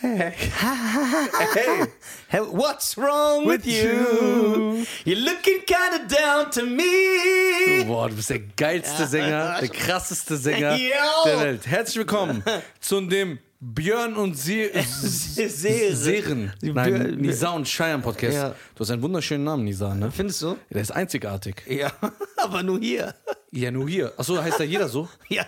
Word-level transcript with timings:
Hey. 0.00 0.32
Hey, 2.28 2.40
what's 2.40 2.96
wrong 2.98 3.46
with, 3.46 3.64
With 3.64 3.66
you? 3.66 4.84
You're 5.04 5.20
looking 5.24 5.60
kinda 5.64 6.06
down 6.08 6.50
to 6.50 6.62
me. 6.66 7.84
Boah, 7.86 8.08
du 8.08 8.16
bist 8.16 8.30
der 8.30 8.40
geilste 8.40 9.06
Sänger, 9.06 9.58
der 9.60 9.68
krasseste 9.68 10.36
Sänger 10.36 10.74
Yo. 10.76 10.90
der 11.24 11.40
Welt. 11.40 11.66
Herzlich 11.66 11.98
willkommen 11.98 12.42
zu 12.80 13.00
dem 13.02 13.38
Björn 13.60 14.16
und 14.16 14.34
Seere. 14.38 14.82
Seren. 14.84 16.52
Nein, 16.60 17.16
Nisa 17.18 17.50
und 17.50 17.66
Cheyenne 17.68 18.02
Podcast. 18.02 18.34
Ja. 18.34 18.54
Du 18.74 18.80
hast 18.80 18.90
einen 18.90 19.02
wunderschönen 19.02 19.44
Namen, 19.44 19.64
Nisa, 19.64 19.94
ne? 19.94 20.10
Findest 20.10 20.42
du? 20.42 20.58
Der 20.70 20.82
ist 20.82 20.90
einzigartig. 20.90 21.62
Ja, 21.66 21.92
aber 22.36 22.62
nur 22.64 22.80
hier. 22.80 23.14
Ja, 23.52 23.70
nur 23.70 23.88
hier. 23.88 24.12
Achso, 24.16 24.42
heißt 24.42 24.58
da 24.60 24.64
jeder 24.64 24.88
so? 24.88 25.08
Ja. 25.28 25.46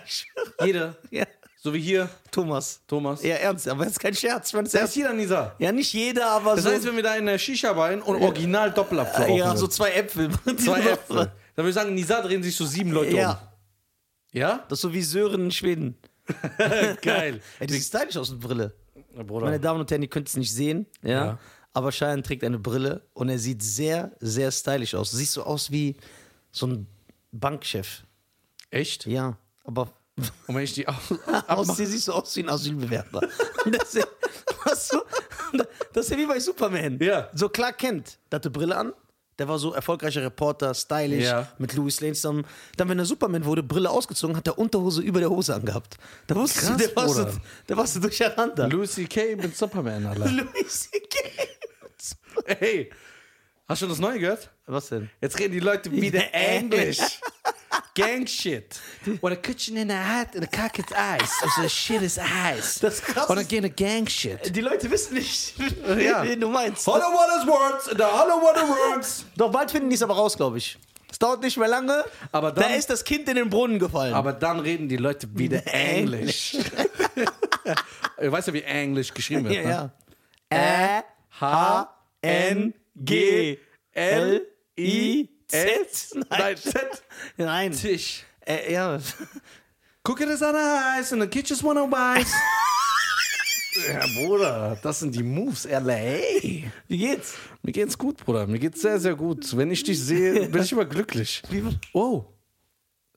Jeder. 0.64 0.96
Ja. 1.10 1.26
So 1.60 1.74
wie 1.74 1.80
hier, 1.80 2.08
Thomas. 2.30 2.80
Thomas. 2.86 3.20
Ja, 3.22 3.34
ernst, 3.34 3.66
aber 3.66 3.82
das 3.84 3.94
ist 3.94 3.98
kein 3.98 4.14
Scherz. 4.14 4.48
Ich 4.48 4.54
meine, 4.54 4.68
das 4.68 4.80
ist 4.90 4.94
jeder 4.94 5.12
Nisa. 5.12 5.56
Ja, 5.58 5.72
nicht 5.72 5.92
jeder, 5.92 6.30
aber 6.30 6.54
Das 6.54 6.64
so. 6.64 6.70
heißt, 6.70 6.84
wenn 6.86 6.94
wir 6.94 7.02
da 7.02 7.16
in 7.16 7.26
der 7.26 7.36
Shisha-Bar 7.36 7.90
hin 7.90 8.00
und 8.00 8.22
original 8.22 8.70
Doppelapfel 8.72 9.28
ja, 9.36 9.46
rauchen 9.46 9.56
so 9.58 9.66
zwei 9.66 9.90
Äpfel. 9.90 10.30
zwei 10.56 10.80
Äpfel. 10.80 11.16
Dann 11.16 11.32
würde 11.56 11.70
ich 11.70 11.74
sagen, 11.74 11.94
Nisa 11.94 12.22
drehen 12.22 12.44
sich 12.44 12.54
so 12.54 12.64
sieben 12.64 12.92
Leute 12.92 13.16
Ja, 13.16 13.32
um. 13.32 14.38
Ja? 14.38 14.64
das 14.68 14.78
ist 14.78 14.82
so 14.82 14.92
wie 14.92 15.02
Sören 15.02 15.46
in 15.46 15.50
Schweden. 15.50 15.98
Geil. 17.02 17.40
Ey, 17.58 17.66
die 17.66 17.74
sieht 17.74 17.84
stylisch 17.84 18.16
aus 18.16 18.30
mit 18.30 18.38
Brille. 18.40 18.72
Ja, 19.16 19.24
Bruder. 19.24 19.46
Meine 19.46 19.58
Damen 19.58 19.80
und 19.80 19.90
Herren, 19.90 20.02
ihr 20.02 20.08
könnt 20.08 20.28
es 20.28 20.36
nicht 20.36 20.54
sehen, 20.54 20.86
ja. 21.02 21.10
Ja. 21.10 21.38
Aber 21.72 21.90
Cheyenne 21.90 22.22
trägt 22.22 22.44
eine 22.44 22.58
Brille 22.60 23.02
und 23.14 23.28
er 23.28 23.38
sieht 23.38 23.62
sehr, 23.62 24.12
sehr 24.20 24.50
stylisch 24.52 24.94
aus. 24.94 25.10
Siehst 25.10 25.32
so 25.32 25.42
aus 25.42 25.70
wie 25.72 25.96
so 26.52 26.66
ein 26.66 26.86
Bankchef. 27.32 28.04
Echt? 28.70 29.06
Ja, 29.06 29.36
aber 29.64 29.92
Und 30.46 30.54
wenn 30.54 30.62
ich 30.64 30.72
die 30.74 30.86
aus 31.48 31.76
dir 31.76 31.86
siehst 31.86 32.08
du 32.08 32.12
aus 32.12 32.34
wie 32.36 32.42
ein 32.42 32.48
Asylbewerber. 32.48 33.20
das, 33.66 33.88
ist, 33.88 33.94
ja- 33.94 34.04
weißt 34.64 34.92
du, 34.92 34.98
das 35.92 36.04
ist 36.06 36.10
ja 36.10 36.16
wie 36.18 36.26
bei 36.26 36.40
Superman. 36.40 36.98
Ja. 37.00 37.28
So 37.34 37.48
Clark 37.48 37.78
Kent, 37.78 38.18
der 38.30 38.36
hatte 38.38 38.50
Brille 38.50 38.76
an. 38.76 38.92
Der 39.38 39.46
war 39.46 39.56
so 39.60 39.72
erfolgreicher 39.72 40.20
Reporter, 40.20 40.74
stylisch, 40.74 41.22
Ja. 41.26 41.46
mit 41.58 41.72
Louis 41.74 42.00
Lane 42.00 42.14
zusammen. 42.14 42.44
Dann, 42.76 42.88
wenn 42.88 42.98
er 42.98 43.04
Superman 43.04 43.44
wurde, 43.44 43.62
Brille 43.62 43.88
ausgezogen, 43.88 44.36
hat 44.36 44.44
der 44.46 44.58
Unterhose 44.58 45.00
über 45.00 45.20
der 45.20 45.30
Hose 45.30 45.54
angehabt. 45.54 45.96
Da 46.26 46.34
wusstest 46.34 46.66
Krass, 46.66 46.76
du, 46.76 46.86
der 46.88 46.96
warst 46.96 47.18
du, 47.18 47.40
der 47.68 47.76
warst 47.76 47.94
du 47.96 48.00
durcheinander. 48.00 48.68
Louis 48.68 48.90
C.K. 48.92 49.36
mit 49.36 49.56
Superman, 49.56 50.06
Alter. 50.06 50.28
Louis 50.32 50.90
C.K. 50.90 51.48
Hey, 52.46 52.90
hast 53.68 53.80
du 53.80 53.84
schon 53.84 53.90
das 53.90 54.00
Neue 54.00 54.18
gehört? 54.18 54.50
Was 54.66 54.88
denn? 54.88 55.08
Jetzt 55.20 55.38
reden 55.38 55.52
die 55.52 55.60
Leute 55.60 55.92
wieder 55.92 56.34
Englisch. 56.34 56.98
Gang 58.06 58.26
shit. 58.26 58.80
When 59.20 59.32
a 59.32 59.36
kitchen 59.36 59.76
in 59.76 59.88
the 59.88 59.94
hat 59.94 60.34
and 60.34 60.44
a 60.44 60.46
cock 60.46 60.78
is 60.78 60.86
ice. 60.92 61.30
So 61.56 61.62
the 61.62 61.68
shit 61.68 62.02
is 62.02 62.18
ice. 62.18 62.78
Das 62.80 62.94
ist 62.94 63.02
krass. 63.04 63.28
Und 63.28 63.38
again 63.38 63.64
a 63.64 63.68
gang 63.68 64.08
shit. 64.08 64.54
Die 64.54 64.60
Leute 64.60 64.90
wissen 64.90 65.14
nicht, 65.14 65.54
Ja. 65.98 66.22
wen 66.22 66.40
du 66.40 66.48
meinst. 66.48 66.86
Hollow 66.86 67.00
Waters 67.12 67.46
words 67.46 67.84
the 67.86 68.02
Hollow 68.04 68.40
Water 68.42 68.66
words. 68.68 69.24
Doch 69.36 69.50
bald 69.50 69.70
finden 69.70 69.88
die 69.90 69.96
es 69.96 70.02
aber 70.02 70.14
raus, 70.14 70.36
glaube 70.36 70.58
ich. 70.58 70.78
Es 71.10 71.18
dauert 71.18 71.42
nicht 71.42 71.56
mehr 71.56 71.68
lange. 71.68 72.04
Aber 72.32 72.52
dann- 72.52 72.64
da 72.70 72.74
ist 72.76 72.90
das 72.90 73.02
Kind 73.02 73.28
in 73.28 73.36
den 73.36 73.48
Brunnen 73.50 73.78
gefallen. 73.78 74.12
Aber 74.14 74.32
dann 74.32 74.60
reden 74.60 74.88
die 74.88 74.96
Leute 74.98 75.26
wieder 75.36 75.62
Englisch. 75.72 76.56
du 78.20 78.30
weißt 78.32 78.48
ja, 78.48 78.54
wie 78.54 78.62
Englisch 78.62 79.12
geschrieben 79.14 79.44
wird. 79.48 79.54
ja, 79.54 79.62
ne? 79.62 79.90
ja. 80.52 81.00
Ä, 81.00 81.02
H, 81.40 81.94
N, 82.22 82.74
G, 82.94 83.58
L, 83.92 84.46
I, 84.78 85.28
Z. 85.50 86.14
Nein, 86.30 86.56
Z. 86.56 87.02
Nein. 87.36 87.72
Tisch. 87.72 88.24
Äh, 88.46 88.72
ja. 88.72 88.98
Cooking 90.02 90.28
is 90.28 90.42
on 90.42 90.54
ice 90.54 91.12
and 91.12 91.22
the 91.22 91.28
kitchen's 91.28 91.62
one 91.64 91.78
of 91.78 91.92
ice. 91.92 92.32
ja, 93.88 94.04
Bruder, 94.16 94.78
das 94.82 95.00
sind 95.00 95.14
die 95.14 95.22
Moves, 95.22 95.64
LA. 95.64 96.18
Wie 96.88 96.98
geht's? 96.98 97.34
Mir 97.62 97.72
geht's 97.72 97.96
gut, 97.96 98.24
Bruder. 98.24 98.46
Mir 98.46 98.58
geht's 98.58 98.80
sehr, 98.82 98.98
sehr 98.98 99.14
gut. 99.14 99.56
Wenn 99.56 99.70
ich 99.70 99.82
dich 99.82 100.02
sehe, 100.02 100.48
bin 100.48 100.62
ich 100.62 100.72
immer 100.72 100.84
glücklich. 100.84 101.42
Oh. 101.92 102.24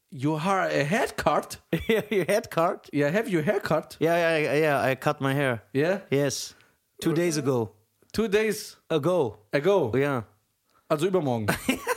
You 0.09 0.35
are 0.35 0.67
a 0.67 0.83
haircut? 0.83 1.59
your 2.11 2.25
card? 2.50 2.89
Yeah, 2.91 3.09
have 3.09 3.29
you 3.29 3.41
haircut? 3.41 3.95
Yeah, 4.01 4.38
yeah, 4.38 4.53
yeah. 4.53 4.91
I 4.91 4.95
cut 4.95 5.22
my 5.22 5.33
hair. 5.33 5.61
Yeah? 5.73 6.01
Yes. 6.09 6.53
Two 7.01 7.13
days 7.13 7.38
ago. 7.38 7.72
Two 8.11 8.27
days 8.27 8.77
Ago. 8.89 9.38
ago. 9.53 9.94
Ja. 9.95 10.25
Also 10.89 11.07
übermorgen. 11.07 11.47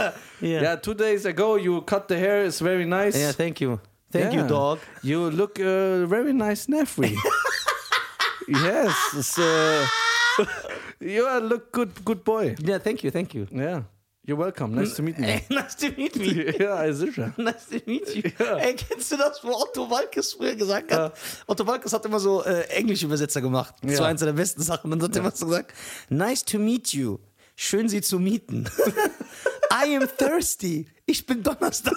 Yeah. 0.42 0.62
yeah, 0.62 0.76
two 0.76 0.94
days 0.94 1.26
ago 1.26 1.56
you 1.56 1.82
cut 1.82 2.08
the 2.08 2.16
hair. 2.16 2.44
It's 2.46 2.60
very 2.60 2.86
nice. 2.86 3.16
Yeah, 3.18 3.32
thank 3.32 3.60
you. 3.60 3.78
Thank 4.10 4.32
Yeah. 4.32 4.42
you, 4.42 4.48
dog. 4.48 4.78
You 5.02 5.30
look 5.30 5.58
uh, 5.60 6.06
very 6.06 6.32
nice, 6.32 6.66
Nefri. 6.66 7.14
yes, 8.48 8.94
it's, 9.16 9.38
uh, 9.38 9.86
you 11.00 11.24
are 11.26 11.40
look 11.40 11.72
good, 11.72 11.90
good 12.04 12.24
boy. 12.24 12.54
Yeah, 12.58 12.78
thank 12.78 13.04
you, 13.04 13.10
thank 13.10 13.34
you. 13.34 13.46
Yeah, 13.52 13.82
you're 14.26 14.38
welcome. 14.38 14.74
Nice 14.74 14.94
to 14.96 15.02
meet 15.02 15.18
you. 15.18 15.24
Ey, 15.26 15.44
nice 15.50 15.74
to 15.76 15.90
meet 15.96 16.16
me. 16.16 16.54
ja, 16.58 16.92
sicher. 16.92 17.32
Nice 17.36 17.66
to 17.70 17.80
meet 17.86 18.08
you. 18.16 18.22
Ey, 18.38 18.74
kennst 18.76 19.12
du 19.12 19.16
das, 19.16 19.40
wo 19.44 19.52
Otto 19.52 19.88
Walkes 19.90 20.32
früher 20.34 20.54
gesagt 20.56 20.90
hat? 20.92 21.12
Otto 21.46 21.66
Walkes 21.66 21.92
hat 21.92 22.04
immer 22.06 22.18
so 22.18 22.42
äh, 22.44 22.62
englische 22.70 23.06
Übersetzer 23.06 23.40
gemacht. 23.40 23.74
Das 23.82 23.92
Ja. 23.92 24.00
war 24.00 24.08
eines 24.08 24.22
der 24.22 24.32
besten 24.32 24.62
Sachen. 24.62 24.90
Dann 24.90 25.02
hat 25.02 25.14
er 25.14 25.20
immer 25.20 25.30
so 25.32 25.46
gesagt, 25.46 25.72
nice 26.08 26.44
to 26.44 26.58
meet 26.58 26.92
you. 26.92 27.18
Schön, 27.56 27.88
Sie 27.88 28.00
zu 28.00 28.18
mieten. 28.18 28.66
I 29.72 29.96
am 29.96 30.08
thirsty. 30.18 30.86
Ich 31.06 31.24
bin 31.26 31.42
Donnerstag. 31.42 31.94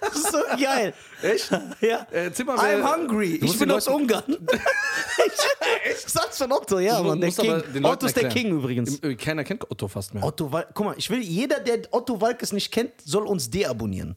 Das 0.00 0.14
ist 0.16 0.32
so 0.32 0.38
geil. 0.60 0.94
Echt? 1.22 1.50
Ja. 1.80 2.06
Äh, 2.10 2.28
I'm 2.28 2.46
wer- 2.46 2.96
hungry. 2.96 3.40
Ich 3.42 3.58
bin 3.58 3.70
aus 3.70 3.86
Ungarn. 3.88 4.24
ich 5.90 5.98
sag's 6.06 6.38
von 6.38 6.52
Otto, 6.52 6.78
ja, 6.78 7.02
Mann. 7.02 7.20
Der 7.20 7.30
King. 7.30 7.84
Otto 7.84 8.06
ist 8.06 8.16
der. 8.16 8.28
King 8.28 8.50
übrigens. 8.52 8.98
Äh, 9.02 9.14
Keiner 9.16 9.44
kennt 9.44 9.68
Otto 9.70 9.88
fast 9.88 10.14
mehr. 10.14 10.22
Otto 10.24 10.50
Wal 10.52 10.66
Guck 10.74 10.86
mal, 10.86 10.94
ich 10.96 11.10
will, 11.10 11.20
jeder, 11.20 11.60
der 11.60 11.82
Otto 11.90 12.20
Walkes 12.20 12.52
nicht 12.52 12.70
kennt, 12.72 12.92
soll 13.04 13.26
uns 13.26 13.50
deabonnieren. 13.50 14.16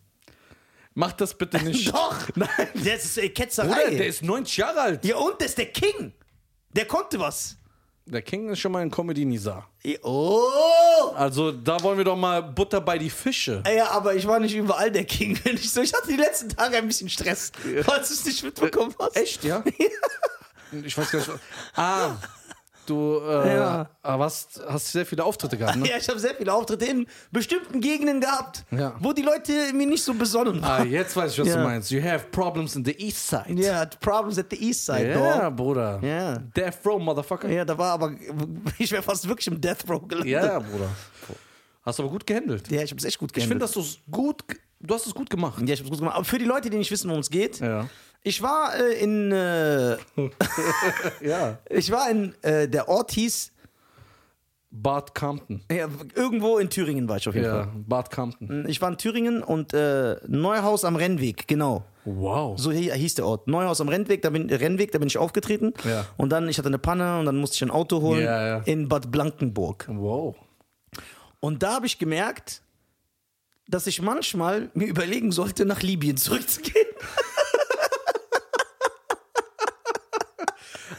Mach 0.95 1.13
das 1.13 1.33
bitte 1.35 1.57
nicht. 1.63 1.91
Doch! 1.93 2.15
Nein, 2.35 2.49
das 2.75 3.05
ist 3.05 3.17
äh, 3.17 3.29
Ketzerei. 3.29 3.67
Bruder, 3.85 3.91
der 3.97 4.07
ist 4.07 4.21
90 4.23 4.57
Jahre 4.57 4.81
alt. 4.81 5.05
ja, 5.05 5.15
und 5.17 5.39
das 5.41 5.49
ist 5.49 5.57
der 5.57 5.71
King. 5.71 6.13
Der 6.71 6.85
konnte 6.85 7.19
was. 7.19 7.57
Der 8.05 8.21
King 8.21 8.49
ist 8.49 8.59
schon 8.59 8.73
mal 8.73 8.81
ein 8.81 8.91
Comedy-Nisa. 8.91 9.65
Oh! 10.01 10.41
Also 11.15 11.51
da 11.53 11.81
wollen 11.81 11.97
wir 11.97 12.03
doch 12.03 12.17
mal 12.17 12.43
Butter 12.43 12.81
bei 12.81 12.97
die 12.97 13.09
Fische. 13.09 13.63
Ja, 13.65 13.91
aber 13.91 14.13
ich 14.15 14.27
war 14.27 14.39
nicht 14.39 14.55
überall 14.55 14.91
der 14.91 15.05
King. 15.05 15.39
Wenn 15.43 15.55
ich, 15.55 15.71
so, 15.71 15.81
ich 15.81 15.93
hatte 15.93 16.07
die 16.07 16.17
letzten 16.17 16.49
Tage 16.49 16.77
ein 16.77 16.87
bisschen 16.87 17.09
Stress, 17.09 17.51
falls 17.83 18.09
du 18.09 18.13
es 18.15 18.25
nicht 18.25 18.43
mitbekommen 18.43 18.93
hast. 18.99 19.15
Echt, 19.15 19.43
ja? 19.43 19.63
Ich 20.83 20.97
weiß 20.97 21.11
gar 21.11 21.19
nicht. 21.19 21.31
Ah, 21.75 22.15
du 22.89 23.19
äh, 23.19 23.57
Ja. 23.57 23.89
hast, 24.03 24.61
hast 24.67 24.91
sehr 24.91 25.05
viele 25.05 25.23
Auftritte 25.23 25.57
gehabt, 25.57 25.77
ne? 25.77 25.87
Ja, 25.89 25.97
ich 25.97 26.07
habe 26.09 26.19
sehr 26.19 26.35
viele 26.35 26.53
Auftritte 26.53 26.85
in 26.85 27.07
bestimmten 27.31 27.79
Gegenden 27.81 28.21
gehabt, 28.21 28.65
Ja. 28.71 28.93
wo 28.99 29.13
die 29.13 29.21
Leute 29.21 29.51
mir 29.73 29.87
nicht 29.87 30.03
so 30.03 30.13
besonnen 30.13 30.63
Ah, 30.63 30.79
waren. 30.79 30.89
jetzt 30.91 31.15
weiß 31.15 31.33
ich, 31.33 31.39
was 31.39 31.47
Ja. 31.47 31.57
du 31.57 31.63
meinst. 31.63 31.91
You 31.91 32.01
have 32.03 32.25
problems 32.31 32.75
in 32.75 32.83
the 32.85 32.91
east 32.97 33.27
side. 33.27 33.45
Ja, 33.55 33.85
problems 33.85 34.37
at 34.39 34.47
the 34.51 34.57
east 34.67 34.85
side, 34.85 35.09
Ja, 35.09 35.49
dog. 35.49 35.55
Bruder. 35.57 35.99
Ja. 36.03 36.37
Death 36.37 36.77
Row, 36.85 37.01
Motherfucker. 37.01 37.49
Ja, 37.49 37.65
da 37.65 37.77
war 37.77 37.91
aber, 37.93 38.11
ich 38.77 38.91
wäre 38.91 39.03
fast 39.03 39.27
wirklich 39.27 39.47
im 39.47 39.59
Death 39.59 39.89
Row 39.89 40.01
gelandet. 40.07 40.31
Ja, 40.31 40.59
Bruder. 40.59 40.89
Hast 41.85 41.99
aber 41.99 42.09
gut 42.09 42.25
gehandelt. 42.25 42.69
Ja, 42.71 42.81
ich 42.81 42.91
habe 42.91 42.99
es 42.99 43.05
echt 43.05 43.19
gut 43.19 43.31
Ich 43.35 43.43
finde, 43.45 43.65
gehandelt. 43.65 43.85
dass 43.87 44.03
du 44.05 44.11
gut, 44.11 44.41
du 44.79 44.93
hast 44.93 45.05
es 45.05 45.13
gut 45.13 45.29
gemacht. 45.29 45.61
Ja, 45.65 45.73
ich 45.73 45.79
hab's 45.81 45.89
gut 45.89 45.99
gemacht. 45.99 46.15
Aber 46.15 46.23
für 46.25 46.37
die 46.39 46.45
Leute, 46.45 46.69
die 46.69 46.77
nicht 46.77 46.91
wissen, 46.91 47.09
worum 47.09 47.19
es 47.21 47.29
geht, 47.29 47.59
Ja. 47.59 47.87
Ich 48.23 48.41
war 48.41 48.75
äh, 48.75 48.93
in, 49.03 49.31
äh, 49.31 49.97
Ja. 51.21 51.57
ich 51.69 51.91
war 51.91 52.09
in, 52.09 52.33
äh, 52.41 52.67
der 52.67 52.87
Ort 52.89 53.11
hieß, 53.11 53.51
Bad 54.75 55.13
Compton. 55.13 55.61
ja, 55.71 55.87
irgendwo 56.15 56.57
in 56.57 56.67
Thüringen 56.67 57.07
war 57.07 57.17
ich 57.17 57.27
auf 57.29 57.35
jeden 57.35 57.45
Ja, 57.45 57.65
Fall. 57.65 57.71
Bad 57.87 58.09
Compton. 58.09 58.67
Ich 58.67 58.81
war 58.81 58.89
in 58.89 58.97
Thüringen 58.97 59.43
und 59.43 59.71
äh, 59.73 60.15
Neuhaus 60.27 60.83
am 60.83 60.95
Rennweg, 60.95 61.47
genau. 61.47 61.83
Wow. 62.05 62.59
So 62.59 62.71
hi- 62.71 62.91
hieß 62.91 63.15
der 63.15 63.27
Ort. 63.27 63.47
Neuhaus 63.47 63.79
am 63.81 63.87
Rennweg, 63.87 64.23
da 64.23 64.31
bin, 64.31 64.49
Rennweg, 64.49 64.91
da 64.91 64.97
bin 64.97 65.07
ich 65.07 65.17
aufgetreten. 65.19 65.73
Ja. 65.83 66.05
Und 66.17 66.29
dann, 66.31 66.49
ich 66.49 66.57
hatte 66.57 66.69
eine 66.69 66.79
Panne 66.79 67.19
und 67.19 67.25
dann 67.27 67.37
musste 67.37 67.55
ich 67.57 67.61
ein 67.61 67.69
Auto 67.69 68.01
holen 68.01 68.23
Ja, 68.23 68.47
ja. 68.47 68.57
in 68.65 68.89
Bad 68.89 69.11
Blankenburg. 69.11 69.85
Wow. 69.89 70.35
Und 71.39 71.61
da 71.61 71.75
habe 71.75 71.85
ich 71.85 71.99
gemerkt, 71.99 72.63
dass 73.67 73.85
ich 73.85 74.01
manchmal 74.01 74.71
mir 74.73 74.87
überlegen 74.87 75.31
sollte, 75.31 75.65
nach 75.65 75.81
Libyen 75.83 76.17
zurückzugehen. 76.17 76.87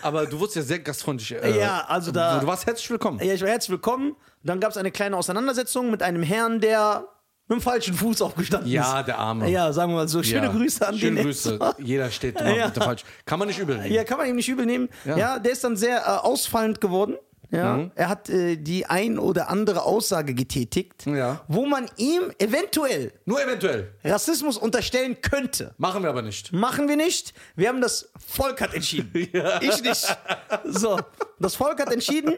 Aber 0.05 0.27
du 0.27 0.39
wurdest 0.39 0.57
ja 0.57 0.63
sehr 0.63 0.79
gastfreundlich. 0.81 1.33
Äh, 1.33 1.59
Ja, 1.59 1.85
also 1.89 2.13
da- 2.13 2.39
Du 2.39 2.47
warst 2.47 2.67
herzlich 2.67 2.91
willkommen. 2.91 3.19
Ja, 3.25 3.33
ich 3.33 3.41
war 3.41 3.49
herzlich 3.49 3.71
willkommen. 3.71 4.15
Dann 4.43 4.61
gab 4.61 4.71
es 4.71 4.77
eine 4.77 4.91
kleine 4.91 5.17
Auseinandersetzung 5.17 5.91
mit 5.91 6.03
einem 6.03 6.23
Herrn, 6.23 6.61
der 6.61 7.07
mit 7.49 7.59
dem 7.59 7.63
falschen 7.63 7.95
Fuß 7.95 8.21
aufgestanden 8.21 8.71
Ja, 8.71 9.01
ist. 9.01 9.07
der 9.07 9.19
Arme. 9.19 9.49
Ja, 9.51 9.73
sagen 9.73 9.93
wir 9.93 9.97
mal 9.97 10.09
so. 10.09 10.23
Schöne 10.23 10.47
Ja. 10.47 10.53
Grüße 10.53 10.87
an 10.87 10.99
Schöne 10.99 11.17
den. 11.17 11.25
Grüße. 11.25 11.59
Jeder 11.79 12.11
steht 12.11 12.39
immer 12.41 12.55
Ja. 12.55 12.67
bitte 12.67 12.81
falsch. 12.83 13.03
Kann 13.25 13.39
man 13.39 13.49
nicht 13.49 13.59
übel 13.59 13.79
nehmen. 13.79 13.93
Ja, 13.95 14.05
kann 14.05 14.19
man 14.19 14.29
ihm 14.29 14.37
nicht 14.37 14.49
übel 14.49 14.67
nehmen. 14.67 14.89
Ja, 15.07 15.17
Ja. 15.17 15.39
der 15.39 15.53
ist 15.53 15.65
dann 15.65 15.77
sehr 15.77 15.99
äh, 16.01 16.27
ausfallend 16.27 16.81
geworden. 16.83 17.17
Ja, 17.51 17.91
Er 17.95 18.09
hat 18.09 18.29
äh, 18.31 18.57
die 18.57 18.87
ein 18.87 19.19
oder 19.19 19.49
andere 19.49 19.83
Aussage 19.85 20.35
getätigt, 20.35 21.07
Ja. 21.07 21.43
wo 21.49 21.67
man 21.67 21.89
ihm 21.97 22.23
eventuell 22.39 23.13
Nur 23.25 23.43
eventuell. 23.43 23.93
Rassismus 24.05 24.57
unterstellen 24.59 25.21
könnte. 25.21 25.75
Machen 25.79 26.03
wir 26.03 26.11
aber 26.11 26.23
nicht. 26.23 26.53
Machen 26.53 26.89
wir 26.89 26.97
nicht. 26.97 27.35
Wir 27.57 27.69
haben 27.69 27.81
das 27.81 28.11
Volk 28.27 28.61
hat 28.61 28.75
entschieden. 28.75 29.11
Ich 29.61 29.83
nicht. 29.83 30.17
So, 30.65 30.99
das 31.39 31.55
Volk 31.55 31.81
hat 31.81 31.93
entschieden. 31.93 32.35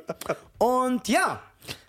Und 0.58 1.08
ja, 1.08 1.40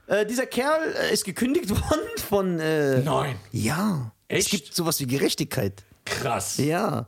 äh, 0.07 0.25
dieser 0.25 0.45
Kerl 0.45 0.93
äh, 1.09 1.13
ist 1.13 1.25
gekündigt 1.25 1.69
worden 1.69 2.01
von. 2.29 2.59
Äh, 2.59 2.99
Nein. 2.99 3.35
Ja. 3.51 4.11
Es 4.29 4.39
Echt? 4.45 4.51
gibt 4.51 4.75
sowas 4.75 4.99
wie 4.99 5.07
Gerechtigkeit. 5.07 5.83
Krass. 6.05 6.57
Ja. 6.57 7.07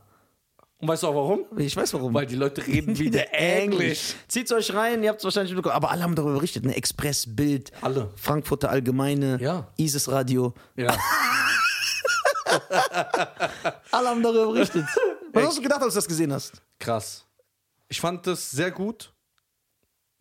Und 0.80 0.88
weißt 0.88 1.02
du 1.02 1.08
auch 1.08 1.14
warum? 1.14 1.44
Ich 1.58 1.76
weiß 1.76 1.92
warum. 1.94 2.14
Weil 2.14 2.24
die 2.26 2.36
Leute 2.36 2.66
reden 2.66 2.98
wieder 2.98 3.32
Englisch. 3.34 4.14
Zieht's 4.28 4.50
euch 4.50 4.72
rein, 4.74 5.02
ihr 5.02 5.10
habt 5.10 5.18
es 5.18 5.24
wahrscheinlich 5.24 5.52
mitbekommen. 5.52 5.76
Aber 5.76 5.90
alle 5.90 6.02
haben 6.02 6.14
darüber 6.14 6.34
berichtet. 6.34 6.64
Ne? 6.64 6.74
Express, 6.74 7.26
Bild, 7.36 7.70
Alle. 7.82 8.10
Frankfurter 8.16 8.70
Allgemeine, 8.70 9.38
Ja. 9.40 9.68
Isis 9.76 10.08
Radio. 10.10 10.54
Ja. 10.76 10.96
Alle 13.90 14.08
haben 14.08 14.22
darüber 14.22 14.52
berichtet. 14.52 14.86
Was 15.32 15.46
hast 15.46 15.58
du 15.58 15.62
gedacht, 15.62 15.82
als 15.82 15.94
du 15.94 15.98
das 15.98 16.08
gesehen 16.08 16.32
hast? 16.32 16.60
Krass. 16.78 17.24
Ich 17.88 18.00
fand 18.00 18.26
das 18.26 18.50
sehr 18.50 18.70
gut. 18.70 19.12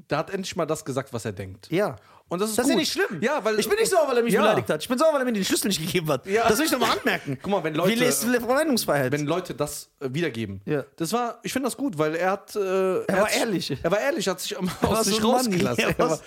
Der 0.10 0.18
hat 0.20 0.30
endlich 0.30 0.56
mal 0.56 0.66
das 0.66 0.84
gesagt, 0.86 1.14
was 1.14 1.26
er 1.26 1.32
denkt. 1.34 1.68
Ja. 1.72 1.96
Und 2.30 2.40
das 2.40 2.52
ist 2.52 2.58
Das 2.60 2.66
ist 2.66 2.72
ja 2.72 2.78
nicht 2.78 2.92
schlimm. 2.94 3.22
Ja, 3.22 3.44
weil 3.44 3.60
ich 3.60 3.68
bin 3.68 3.78
nicht 3.78 3.90
sauer, 3.90 4.08
weil 4.08 4.18
er 4.18 4.24
mich 4.24 4.34
Ja. 4.34 4.42
beleidigt 4.42 4.70
hat. 4.70 4.82
Ich 4.84 4.88
bin 4.88 4.98
sauer, 4.98 5.12
weil 5.14 5.22
er 5.22 5.26
mir 5.26 5.34
den 5.34 5.44
Schlüssel 5.44 5.68
nicht 5.68 5.82
gegeben 5.82 6.08
hat. 6.10 6.26
Ja. 6.28 6.48
Das 6.48 6.58
will 6.60 6.66
ich 6.66 6.72
nochmal 6.72 6.98
anmerken. 6.98 7.38
Guck 7.42 7.52
mal, 7.52 7.64
wenn 7.64 7.74
Leute- 7.74 7.90
Wie 7.90 7.96
lässt 7.96 8.24
Verwendungsfreiheit? 8.24 9.12
wenn 9.12 9.26
Leute 9.26 9.56
das 9.56 9.90
äh, 10.00 10.10
wiedergeben. 10.12 10.62
Ja. 10.66 10.84
Das 10.96 11.12
war, 11.12 11.40
ich 11.44 11.52
finde 11.52 11.68
das 11.68 11.76
gut, 11.76 11.98
weil 11.98 12.16
er 12.16 12.32
hat. 12.32 12.56
Äh, 12.56 12.60
er, 12.60 13.08
war 13.08 13.26
hat 13.26 13.36
ehrlich. 13.36 13.76
Er 13.84 13.92
war 13.92 14.00
ehrlich, 14.00 14.28
hat 14.28 14.40
sich 14.40 14.56
aus 14.58 14.66
so 14.82 15.04
sich 15.04 15.22
Mann. 15.22 15.32
rausgelassen. 15.32 15.84
Ja, 15.84 15.90
Er 15.90 16.10
war, 16.10 16.20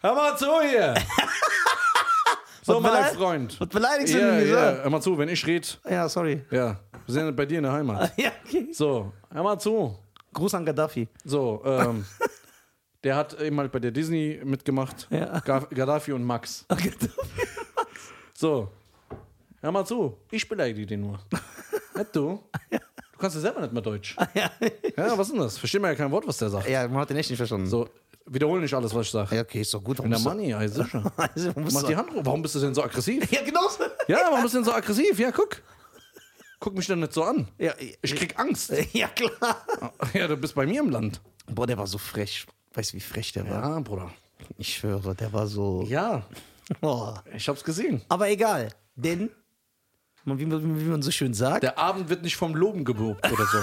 Hör 0.00 0.14
mal 0.14 0.36
zu 0.36 0.46
hier! 0.68 0.94
so, 2.62 2.80
mein 2.80 3.04
Freund. 3.14 3.60
Was 3.60 3.68
beleidigst 3.68 4.14
du 4.14 4.18
Ja, 4.18 4.26
denn 4.26 4.34
ja, 4.38 4.44
gesagt? 4.44 4.82
hör 4.84 4.90
mal 4.90 5.00
zu, 5.00 5.18
wenn 5.18 5.28
ich 5.28 5.46
rede, 5.46 5.66
Ja, 5.88 6.08
sorry. 6.08 6.44
ja, 6.50 6.76
wir 7.06 7.12
sind 7.14 7.34
bei 7.36 7.46
dir 7.46 7.58
in 7.58 7.64
der 7.64 7.72
Heimat. 7.72 8.12
Ja, 8.16 8.30
okay. 8.46 8.68
So, 8.72 9.12
hör 9.32 9.42
mal 9.42 9.58
zu. 9.58 9.96
Gruß 10.32 10.54
an 10.54 10.64
Gaddafi. 10.64 11.08
So, 11.24 11.62
ähm, 11.64 12.04
der 13.04 13.16
hat 13.16 13.40
eben 13.40 13.58
halt 13.58 13.72
bei 13.72 13.78
der 13.80 13.90
Disney 13.90 14.40
mitgemacht. 14.44 15.06
Ja. 15.10 15.40
Ga- 15.40 15.58
Gaddafi 15.74 16.12
und 16.12 16.24
Max. 16.24 16.64
So, 18.34 18.68
hör 19.60 19.72
mal 19.72 19.84
zu. 19.84 20.16
Ich 20.30 20.48
beleidige 20.48 20.86
den 20.86 21.00
nur. 21.02 21.18
nicht 21.94 22.16
du? 22.16 22.40
Du 22.70 23.18
kannst 23.18 23.36
ja 23.36 23.40
selber 23.42 23.60
nicht 23.60 23.72
mehr 23.72 23.82
Deutsch. 23.82 24.16
ja. 24.34 24.50
Ja, 24.96 25.16
was 25.16 25.28
ist 25.28 25.32
denn 25.34 25.40
das? 25.42 25.58
Versteht 25.58 25.80
man 25.80 25.90
ja 25.92 25.96
kein 25.96 26.10
Wort, 26.10 26.26
was 26.26 26.36
der 26.38 26.50
sagt. 26.50 26.68
ja, 26.68 26.86
man 26.88 26.98
hat 26.98 27.10
den 27.10 27.16
echt 27.16 27.30
nicht 27.30 27.38
verstanden. 27.38 27.66
So, 27.66 27.88
wiederhole 28.26 28.60
nicht 28.60 28.74
alles, 28.74 28.94
was 28.94 29.06
ich 29.06 29.12
sage. 29.12 29.34
Ja, 29.36 29.42
okay, 29.42 29.60
ist 29.62 29.72
doch 29.72 29.82
gut. 29.82 29.98
Warum 29.98 30.10
Der 30.10 30.16
bist 30.16 30.26
du- 30.26 30.30
Money, 30.30 30.48
ja, 30.50 30.68
sicher. 30.68 31.12
Also, 31.16 31.52
bist 31.54 31.74
Mach 31.74 31.82
die 31.84 31.96
Hand 31.96 32.10
hoch. 32.12 32.20
Warum 32.24 32.42
bist 32.42 32.54
du 32.56 32.58
denn 32.60 32.74
so 32.74 32.82
aggressiv? 32.82 33.30
Ja, 33.32 33.42
genau. 33.42 33.60
Ja, 34.08 34.18
warum 34.30 34.42
bist 34.42 34.54
du 34.54 34.58
denn 34.58 34.64
so 34.64 34.72
aggressiv? 34.72 35.18
Ja, 35.18 35.30
guck. 35.30 35.62
Guck 36.60 36.74
mich 36.76 36.86
doch 36.86 36.96
nicht 36.96 37.12
so 37.12 37.24
an. 37.24 37.48
Ja, 37.58 37.72
Ich 38.02 38.14
krieg 38.14 38.38
Angst. 38.38 38.72
ja, 38.92 39.08
klar. 39.08 39.64
Ja, 40.14 40.28
du 40.28 40.36
bist 40.36 40.54
bei 40.54 40.66
mir 40.66 40.80
im 40.80 40.90
Land. 40.90 41.20
Boah, 41.46 41.66
der 41.66 41.78
war 41.78 41.86
so 41.86 41.98
frech. 41.98 42.46
Weißt 42.74 42.92
du, 42.92 42.96
wie 42.96 43.00
frech 43.00 43.32
der 43.32 43.48
war? 43.48 43.62
Ja, 43.62 43.80
Bruder. 43.80 44.10
Ich 44.58 44.74
schwöre, 44.76 45.14
der 45.14 45.32
war 45.32 45.46
so. 45.46 45.82
Ja, 45.86 46.22
Oh. 46.80 47.12
ich 47.34 47.48
hab's 47.48 47.64
gesehen. 47.64 48.00
Aber 48.08 48.28
egal, 48.30 48.68
denn, 48.94 49.30
wie 50.24 50.46
man, 50.46 50.80
wie 50.80 50.84
man 50.88 51.02
so 51.02 51.10
schön 51.10 51.34
sagt, 51.34 51.62
Der 51.64 51.78
Abend 51.78 52.08
wird 52.08 52.22
nicht 52.22 52.36
vom 52.36 52.54
Loben 52.54 52.84
gelobt 52.84 53.30
oder 53.30 53.46
so. 53.46 53.58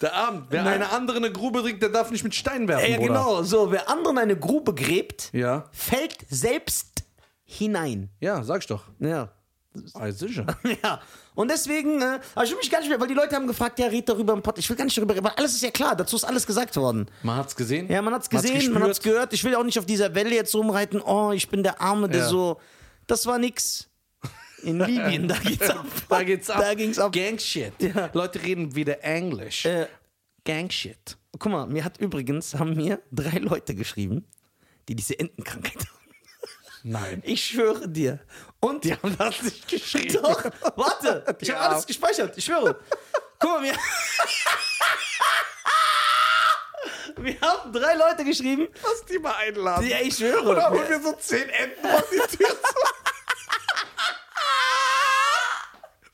Der 0.00 0.14
Abend. 0.14 0.46
Wer 0.48 0.62
Nein. 0.62 0.74
eine 0.74 0.90
andere 0.90 1.18
eine 1.18 1.30
Grube 1.30 1.60
trinkt, 1.60 1.82
der 1.82 1.90
darf 1.90 2.10
nicht 2.10 2.24
mit 2.24 2.34
Steinen 2.34 2.68
werfen, 2.68 2.90
ja, 2.90 2.96
Bruder. 2.96 3.08
genau, 3.08 3.42
so, 3.42 3.70
wer 3.70 3.90
anderen 3.90 4.16
eine 4.16 4.36
Grube 4.38 4.74
gräbt, 4.74 5.30
Ja. 5.34 5.68
fällt 5.72 6.16
selbst 6.30 7.04
hinein. 7.44 8.08
Ja, 8.18 8.42
sag 8.42 8.60
ich 8.62 8.66
doch. 8.66 8.84
Ja. 8.98 9.30
Ah, 9.94 10.10
sicher. 10.10 10.46
Ja, 10.82 11.00
und 11.34 11.48
deswegen, 11.50 12.02
äh, 12.02 12.18
aber 12.34 12.44
ich 12.44 12.50
will 12.50 12.58
mich 12.58 12.70
gar 12.70 12.80
nicht 12.80 12.88
mehr, 12.88 13.00
weil 13.00 13.06
die 13.06 13.14
Leute 13.14 13.36
haben 13.36 13.46
gefragt, 13.46 13.78
ja, 13.78 13.86
red 13.86 14.08
darüber 14.08 14.32
im 14.32 14.42
Pod. 14.42 14.58
Ich 14.58 14.68
will 14.68 14.76
gar 14.76 14.84
nicht 14.84 14.96
darüber 14.98 15.14
reden, 15.14 15.24
weil 15.24 15.32
alles 15.36 15.54
ist 15.54 15.62
ja 15.62 15.70
klar, 15.70 15.94
dazu 15.94 16.16
ist 16.16 16.24
alles 16.24 16.46
gesagt 16.46 16.76
worden. 16.76 17.06
Man 17.22 17.36
hat's 17.36 17.54
gesehen. 17.54 17.88
Ja, 17.90 18.02
man 18.02 18.12
hat's 18.14 18.28
gesehen, 18.28 18.72
man 18.72 18.82
hat's 18.82 19.00
gehört. 19.00 19.32
Ich 19.32 19.44
will 19.44 19.54
auch 19.54 19.62
nicht 19.64 19.78
auf 19.78 19.86
dieser 19.86 20.12
Welle 20.14 20.34
jetzt 20.34 20.54
rumreiten, 20.54 21.00
oh, 21.00 21.30
ich 21.32 21.48
bin 21.48 21.62
der 21.62 21.80
Arme, 21.80 22.08
der 22.08 22.22
Ja. 22.22 22.28
so. 22.28 22.60
Das 23.06 23.26
war 23.26 23.38
nix. 23.38 23.88
In 24.62 24.78
Libyen, 24.86 25.28
da 25.28 25.36
geht's 25.38 25.70
ab. 25.70 25.86
Da 26.08 26.22
geht's 26.24 26.50
ab. 26.50 26.60
Da 26.60 26.74
ging's 26.74 26.98
ab. 26.98 27.12
Gangshit. 27.12 27.72
Ja. 27.80 28.10
Leute 28.12 28.42
reden 28.42 28.74
wieder 28.74 29.02
Englisch. 29.04 29.64
Äh, 29.64 29.86
Gangshit. 30.44 31.16
guck 31.38 31.50
mal, 31.52 31.66
mir 31.66 31.84
hat 31.84 31.98
übrigens, 31.98 32.54
haben 32.56 32.74
mir 32.74 33.00
drei 33.12 33.38
Leute 33.38 33.74
geschrieben, 33.74 34.26
die 34.88 34.94
diese 34.96 35.18
Entenkrankheit 35.18 35.76
haben. 35.78 36.00
Nein. 36.82 37.22
Ich 37.24 37.44
schwöre 37.44 37.88
dir. 37.88 38.20
Und 38.60 38.84
Die 38.84 38.92
haben 38.92 39.16
das 39.16 39.40
nicht 39.42 39.66
geschrieben. 39.68 40.18
Doch, 40.22 40.44
warte, 40.76 41.24
ich 41.40 41.48
Ja. 41.48 41.54
habe 41.60 41.74
alles 41.74 41.86
gespeichert, 41.86 42.36
ich 42.36 42.44
schwöre. 42.44 42.78
Guck 43.38 43.50
mal, 43.50 43.62
wir, 43.62 43.72
wir 47.16 47.40
haben 47.40 47.72
drei 47.72 47.94
Leute 47.94 48.24
geschrieben, 48.24 48.68
Lass 48.82 49.04
die 49.06 49.18
mal 49.18 49.34
einladen. 49.34 49.84
die, 49.86 49.92
ich 49.94 50.14
schwöre. 50.16 50.42
Oder 50.46 50.70
holen 50.70 50.88
wir 50.88 51.00
so 51.00 51.12
zehn 51.14 51.48
Enten 51.48 51.86
auf 51.86 52.04
die 52.10 52.36
Tür. 52.36 52.48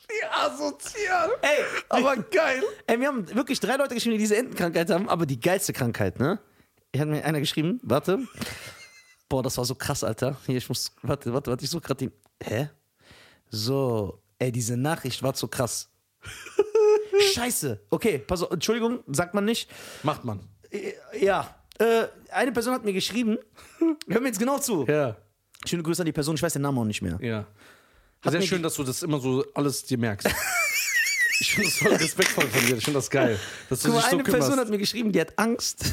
Wie 0.09 0.25
asozial. 0.31 1.31
Ey, 1.43 1.65
Aber 1.89 2.17
geil. 2.17 2.63
Ey, 2.87 3.01
wir 3.01 3.09
haben 3.09 3.35
wirklich 3.35 3.59
drei 3.61 3.77
Leute 3.77 3.95
geschrieben, 3.95 4.13
die 4.15 4.19
diese 4.19 4.37
Entenkrankheit 4.37 4.89
haben, 4.91 5.09
aber 5.09 5.27
die 5.27 5.41
geilste 5.41 5.73
Krankheit, 5.73 6.19
ne? 6.21 6.39
Hier 6.93 7.01
hat 7.03 7.09
mir 7.09 7.25
einer 7.25 7.41
geschrieben, 7.41 7.81
warte. 7.83 8.21
Boah, 9.28 9.43
das 9.43 9.56
war 9.58 9.64
so 9.64 9.75
krass, 9.75 10.05
Alter. 10.05 10.37
Hier, 10.46 10.56
ich 10.56 10.69
muss, 10.69 10.93
warte, 11.02 11.32
warte, 11.32 11.50
warte, 11.50 11.64
ich 11.64 11.70
suche 11.70 11.82
gerade 11.82 12.06
den. 12.06 12.12
Hä? 12.43 12.70
So, 13.50 14.23
ey, 14.38 14.52
diese 14.52 14.76
Nachricht 14.76 15.23
war 15.23 15.34
zu 15.34 15.49
krass. 15.49 15.88
Scheiße. 17.34 17.81
Okay, 17.90 18.19
pass 18.19 18.43
auf, 18.43 18.50
Entschuldigung, 18.50 19.00
sagt 19.08 19.34
man 19.34 19.44
nicht. 19.44 19.70
Macht 20.02 20.25
man. 20.25 20.40
Äh, 20.70 20.93
Ja, 21.19 21.55
äh, 21.78 22.06
eine 22.31 22.52
Person 22.52 22.75
hat 22.75 22.84
mir 22.84 22.93
geschrieben, 22.93 23.38
hör 24.08 24.20
mir 24.20 24.28
jetzt 24.28 24.38
genau 24.38 24.58
zu. 24.58 24.84
Ja. 24.87 25.17
Schöne 25.64 25.82
Grüße 25.82 26.02
an 26.02 26.06
die 26.06 26.12
Person, 26.12 26.34
ich 26.37 26.43
weiß 26.43 26.52
den 26.52 26.62
Namen 26.62 26.78
auch 26.78 26.84
nicht 26.84 27.02
mehr. 27.02 27.19
Ja. 27.20 27.46
Sehr 28.25 28.40
mir 28.40 28.46
schön, 28.46 28.62
dass 28.62 28.75
du 28.75 28.82
das 28.84 29.02
immer 29.02 29.20
so 29.20 29.44
alles 29.55 29.82
dir 29.84 29.99
merkst. 29.99 30.28
Ich 31.38 31.52
finde 31.52 31.69
das 31.69 31.76
voll 31.78 31.93
respektvoll 31.96 32.46
von 32.46 32.67
dir. 32.67 32.76
Ich 32.78 32.84
finde 32.84 32.99
das 32.99 33.11
geil. 33.11 33.38
Dass 33.69 33.82
du 33.82 33.90
Guck 33.90 33.99
dich 34.00 34.06
so 34.08 34.14
eine 34.17 34.23
Person 34.23 34.40
hat 34.43 34.49
kümmerst. 34.52 34.70
mir 34.70 34.78
geschrieben, 34.78 35.12
die 35.12 35.20
hat 35.20 35.38
Angst. 35.38 35.84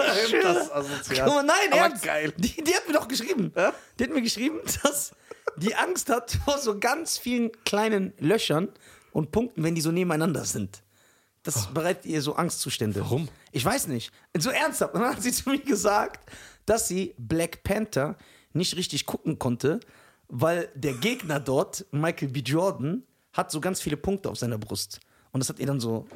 das 0.42 0.70
asozial. 0.70 1.26
Guck 1.26 1.34
mal, 1.36 1.42
nein, 1.42 1.72
Aber 1.72 1.80
ernst. 1.82 2.02
geil. 2.02 2.32
Die, 2.36 2.62
die 2.62 2.74
hat 2.74 2.86
mir 2.86 2.94
doch 2.94 3.08
geschrieben. 3.08 3.52
Die 3.98 4.04
hat 4.04 4.10
mir 4.10 4.22
geschrieben, 4.22 4.60
dass 4.82 5.12
die 5.56 5.74
Angst 5.74 6.08
hat 6.10 6.36
vor 6.44 6.58
so 6.58 6.78
ganz 6.78 7.18
vielen 7.18 7.50
kleinen 7.64 8.12
Löchern 8.18 8.68
und 9.12 9.30
Punkten, 9.32 9.62
wenn 9.62 9.74
die 9.74 9.80
so 9.80 9.90
nebeneinander 9.92 10.44
sind. 10.44 10.82
Das 11.42 11.72
bereitet 11.72 12.04
ihr 12.06 12.20
so 12.20 12.34
Angstzustände. 12.36 13.00
Oh. 13.00 13.04
Warum? 13.04 13.28
Ich 13.52 13.64
weiß 13.64 13.86
nicht. 13.88 14.12
So 14.36 14.50
ernsthaft. 14.50 14.94
Und 14.94 15.00
dann 15.00 15.16
hat 15.16 15.22
sie 15.22 15.32
zu 15.32 15.48
mir 15.48 15.58
gesagt, 15.58 16.30
dass 16.66 16.86
sie 16.88 17.14
Black 17.18 17.62
Panther 17.62 18.16
nicht 18.52 18.76
richtig 18.76 19.06
gucken 19.06 19.38
konnte, 19.38 19.80
weil 20.28 20.68
der 20.74 20.92
Gegner 20.94 21.40
dort, 21.40 21.86
Michael 21.92 22.28
B. 22.28 22.40
Jordan, 22.40 23.04
hat 23.32 23.50
so 23.50 23.60
ganz 23.60 23.80
viele 23.80 23.96
Punkte 23.96 24.28
auf 24.28 24.38
seiner 24.38 24.58
Brust. 24.58 25.00
Und 25.32 25.40
das 25.40 25.48
hat 25.48 25.58
ihr 25.58 25.66
dann 25.66 25.80
so. 25.80 26.06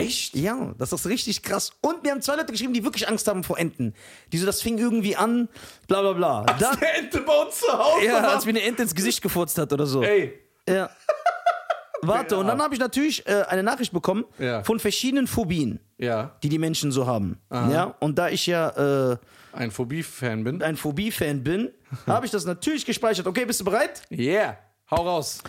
Echt? 0.00 0.34
Ja, 0.36 0.74
das 0.78 0.92
ist 0.92 1.06
richtig 1.06 1.42
krass. 1.42 1.72
Und 1.80 2.02
mir 2.02 2.10
haben 2.12 2.22
zwei 2.22 2.36
Leute 2.36 2.52
geschrieben, 2.52 2.72
die 2.74 2.84
wirklich 2.84 3.08
Angst 3.08 3.26
haben 3.28 3.44
vor 3.44 3.58
Enten. 3.58 3.94
Die 4.32 4.38
so, 4.38 4.46
das 4.46 4.62
fing 4.62 4.78
irgendwie 4.78 5.16
an, 5.16 5.48
bla 5.88 6.00
bla 6.00 6.12
bla. 6.12 6.42
Dann, 6.58 6.78
Der 6.80 6.98
Ente 6.98 7.20
bei 7.20 7.32
uns 7.42 7.60
zu 7.60 7.66
Hause. 7.72 8.04
ja, 8.06 8.16
als 8.18 8.44
mir 8.44 8.50
eine 8.50 8.62
Ente 8.62 8.82
ins 8.82 8.94
Gesicht 8.94 9.22
gefurzt 9.22 9.58
hat 9.58 9.72
oder 9.72 9.86
so. 9.86 10.02
Ey. 10.02 10.38
Ja. 10.68 10.90
Warte, 12.02 12.38
und 12.38 12.46
dann 12.46 12.62
habe 12.62 12.72
ich 12.72 12.80
natürlich 12.80 13.26
äh, 13.26 13.42
eine 13.48 13.62
Nachricht 13.62 13.92
bekommen 13.92 14.24
Ja. 14.38 14.62
von 14.64 14.80
verschiedenen 14.80 15.26
Phobien, 15.26 15.80
Ja. 15.98 16.34
die 16.42 16.48
die 16.48 16.58
Menschen 16.58 16.92
so 16.92 17.06
haben. 17.06 17.38
Ja, 17.50 17.94
und 18.00 18.18
da 18.18 18.30
ich 18.30 18.46
ja 18.46 19.10
äh, 19.12 19.16
Ein 19.52 19.70
Phobie-Fan 19.70 20.42
bin. 20.44 20.62
ein 20.62 20.76
Phobie-Fan 20.78 21.44
bin, 21.44 21.70
habe 22.06 22.24
ich 22.24 22.32
das 22.32 22.46
natürlich 22.46 22.86
gespeichert. 22.86 23.26
Okay, 23.26 23.44
bist 23.44 23.60
du 23.60 23.64
bereit? 23.66 24.00
Yeah. 24.10 24.56
Hau 24.90 25.02
raus. 25.06 25.42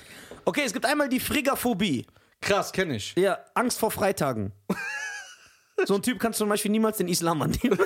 Okay, 0.43 0.63
es 0.65 0.73
gibt 0.73 0.85
einmal 0.85 1.07
die 1.07 1.19
Friggaphobie. 1.21 2.05
Krass, 2.41 2.71
kenne 2.71 2.95
ich. 2.95 3.15
Ja, 3.15 3.39
Angst 3.53 3.79
vor 3.79 3.91
Freitagen. 3.91 4.51
so 5.85 5.95
ein 5.95 6.01
Typ 6.01 6.19
kannst 6.19 6.39
du 6.39 6.43
zum 6.43 6.49
Beispiel 6.49 6.71
niemals 6.71 6.97
den 6.97 7.07
Islam 7.07 7.41
annehmen. 7.41 7.79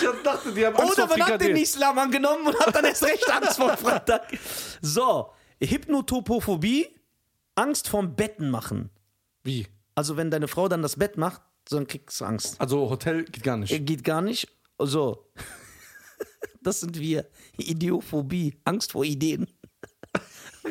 Ich 0.00 0.22
dachte, 0.22 0.52
die 0.52 0.66
haben 0.66 0.76
Angst 0.76 0.92
Oder 0.98 1.08
vor 1.08 1.18
man 1.18 1.28
hat 1.28 1.40
den. 1.40 1.56
Islam 1.56 1.98
angenommen 1.98 2.46
und 2.46 2.58
hat 2.60 2.74
dann 2.74 2.84
erst 2.84 3.02
recht 3.04 3.30
Angst 3.30 3.56
vor 3.56 3.76
Freitag. 3.76 4.22
So, 4.80 5.32
Hypnotopophobie, 5.62 6.86
Angst 7.54 7.88
vorm 7.88 8.14
Betten 8.14 8.50
machen. 8.50 8.90
Wie? 9.42 9.66
Also 9.94 10.16
wenn 10.16 10.30
deine 10.30 10.46
Frau 10.48 10.68
dann 10.68 10.82
das 10.82 10.96
Bett 10.96 11.16
macht, 11.16 11.42
dann 11.70 11.86
kriegst 11.86 12.20
du 12.20 12.24
Angst. 12.24 12.60
Also 12.60 12.88
Hotel 12.90 13.24
geht 13.24 13.42
gar 13.42 13.56
nicht. 13.56 13.72
Äh, 13.72 13.80
Geht 13.80 14.04
gar 14.04 14.20
nicht. 14.20 14.48
So. 14.78 15.30
Das 16.60 16.80
sind 16.80 16.98
wir. 16.98 17.24
Idiophobie, 17.56 18.60
Angst 18.64 18.92
vor 18.92 19.04
Ideen. 19.04 19.46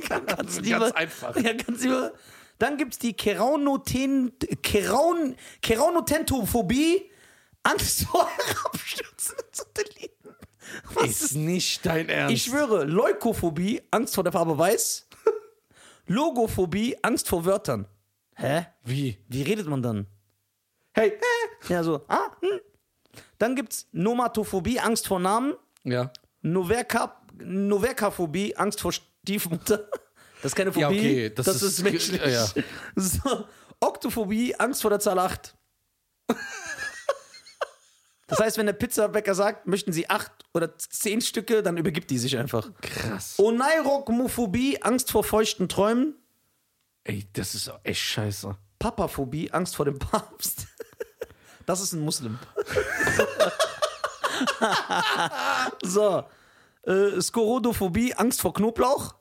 Ganz 0.25 0.59
lieber- 0.59 0.95
einfach. 0.95 1.35
Ja, 1.41 1.53
ganz 1.53 1.83
lieber. 1.83 2.13
Dann 2.59 2.77
gibt 2.77 2.93
es 2.93 2.99
die 2.99 3.13
Keraunoten, 3.13 4.33
Keraun, 4.63 5.35
Keraunotentophobie, 5.61 7.11
Angst 7.63 8.05
vor 8.05 8.27
herabstürzenden 8.27 9.45
Satelliten. 9.51 10.35
Was 10.93 11.21
Ist 11.21 11.35
nicht 11.35 11.85
dein 11.85 12.09
Ernst. 12.09 12.33
Ich 12.35 12.43
schwöre, 12.45 12.83
Leukophobie, 12.85 13.81
Angst 13.91 14.15
vor 14.15 14.23
der 14.23 14.33
Farbe 14.33 14.57
weiß. 14.57 15.07
Logophobie, 16.07 16.97
Angst 17.03 17.27
vor 17.27 17.45
Wörtern. 17.45 17.87
Hä? 18.35 18.65
Wie? 18.83 19.17
Wie 19.27 19.41
redet 19.43 19.67
man 19.67 19.81
dann? 19.81 20.07
Hey, 20.93 21.09
äh. 21.09 21.19
Ja, 21.69 21.83
so. 21.83 22.01
Ah, 22.07 22.31
hm. 22.41 22.59
Dann 23.37 23.55
gibt's 23.55 23.87
Nomatophobie, 23.91 24.79
Angst 24.79 25.07
vor 25.07 25.19
Namen. 25.19 25.53
Ja. 25.83 26.11
Noverka, 26.41 27.21
Noverkaphobie, 27.39 28.55
Angst 28.55 28.81
vor 28.81 28.93
Stiefmutter. 29.27 29.89
Das 30.41 30.51
ist 30.51 30.55
keine 30.55 30.71
Phobie, 30.71 30.81
Ja, 30.81 30.87
okay, 30.89 31.29
das 31.31 31.45
das, 31.47 31.55
ist- 31.57 31.79
ist, 31.79 31.83
menschlich. 31.83 32.21
ja. 32.25 32.45
So. 32.95 33.45
Oktophobie, 33.81 34.55
Angst 34.55 34.81
vor 34.81 34.89
der 34.89 34.99
Zahl 34.99 35.19
8. 35.19 35.53
Das 38.29 38.39
heißt, 38.39 38.57
wenn 38.57 38.65
der 38.65 38.73
Pizzabäcker 38.73 39.33
sagt, 39.33 39.67
möchten 39.67 39.93
Sie 39.93 40.09
acht 40.09 40.31
oder 40.53 40.77
zehn 40.77 41.21
Stücke, 41.21 41.63
dann 41.63 41.77
übergibt 41.77 42.11
die 42.11 42.17
sich 42.17 42.37
einfach. 42.37 42.69
Krass. 42.81 43.35
Oneirokmophobie, 43.39 44.81
Angst 44.81 45.11
vor 45.13 45.23
feuchten 45.23 45.69
Träumen. 45.69 46.13
Ey, 47.05 47.25
das 47.31 47.55
ist 47.55 47.71
echt 47.83 48.01
scheiße. 48.01 48.57
Papaphobie, 48.79 49.49
Angst 49.51 49.77
vor 49.77 49.85
dem 49.85 49.97
Papst. 49.99 50.67
Das 51.65 51.79
ist 51.81 51.91
ein 51.93 51.99
Muslim. 52.01 52.37
so. 55.83 56.23
Äh, 56.87 57.21
Skorodophobie, 57.21 58.13
Angst 58.13 58.39
vor 58.39 58.53
Knoblauch. 58.53 59.15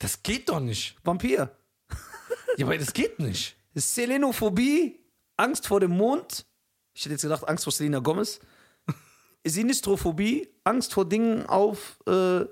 Das 0.00 0.22
geht 0.22 0.48
doch 0.48 0.60
nicht. 0.60 0.96
Vampir. 1.04 1.56
Ja, 2.56 2.66
aber 2.66 2.76
das 2.76 2.92
geht 2.92 3.20
nicht. 3.20 3.56
Selenophobie, 3.74 4.98
Angst 5.36 5.68
vor 5.68 5.78
dem 5.78 5.92
Mond. 5.92 6.44
Ich 6.92 7.02
hätte 7.02 7.12
jetzt 7.12 7.22
gedacht, 7.22 7.48
Angst 7.48 7.62
vor 7.62 7.72
Selena 7.72 8.00
Gomez. 8.00 8.40
Sinistrophobie, 9.46 10.48
Angst 10.64 10.92
vor 10.92 11.08
Dingen 11.08 11.46
auf. 11.46 12.00
Äh 12.08 12.44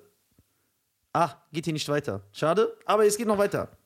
ah, 1.13 1.43
geht 1.53 1.65
hier 1.65 1.73
nicht 1.73 1.89
weiter. 1.89 2.23
Schade, 2.31 2.77
aber 2.87 3.07
es 3.07 3.17
geht 3.17 3.27
noch 3.27 3.39
weiter. 3.39 3.77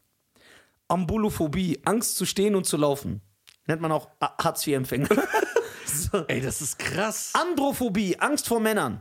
Ambulophobie, 0.86 1.80
Angst 1.86 2.16
zu 2.16 2.26
stehen 2.26 2.54
und 2.54 2.66
zu 2.66 2.76
laufen. 2.76 3.22
Nennt 3.66 3.80
man 3.80 3.90
auch 3.90 4.10
Hartz-IV-Empfänger. 4.20 5.08
so. 5.86 6.26
Ey, 6.28 6.42
das 6.42 6.60
ist 6.60 6.78
krass. 6.78 7.30
Androphobie, 7.32 8.18
Angst 8.18 8.48
vor 8.48 8.60
Männern. 8.60 9.00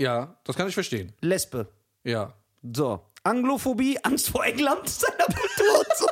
Ja, 0.00 0.34
das 0.44 0.56
kann 0.56 0.66
ich 0.66 0.72
verstehen. 0.72 1.12
Lesbe. 1.20 1.68
Ja. 2.04 2.32
So. 2.62 3.04
Anglophobie, 3.22 3.98
Angst 4.02 4.30
vor 4.30 4.46
England, 4.46 4.88
seiner 4.88 5.26
Kultur 5.26 5.78
und 5.78 5.96
so. 5.98 6.06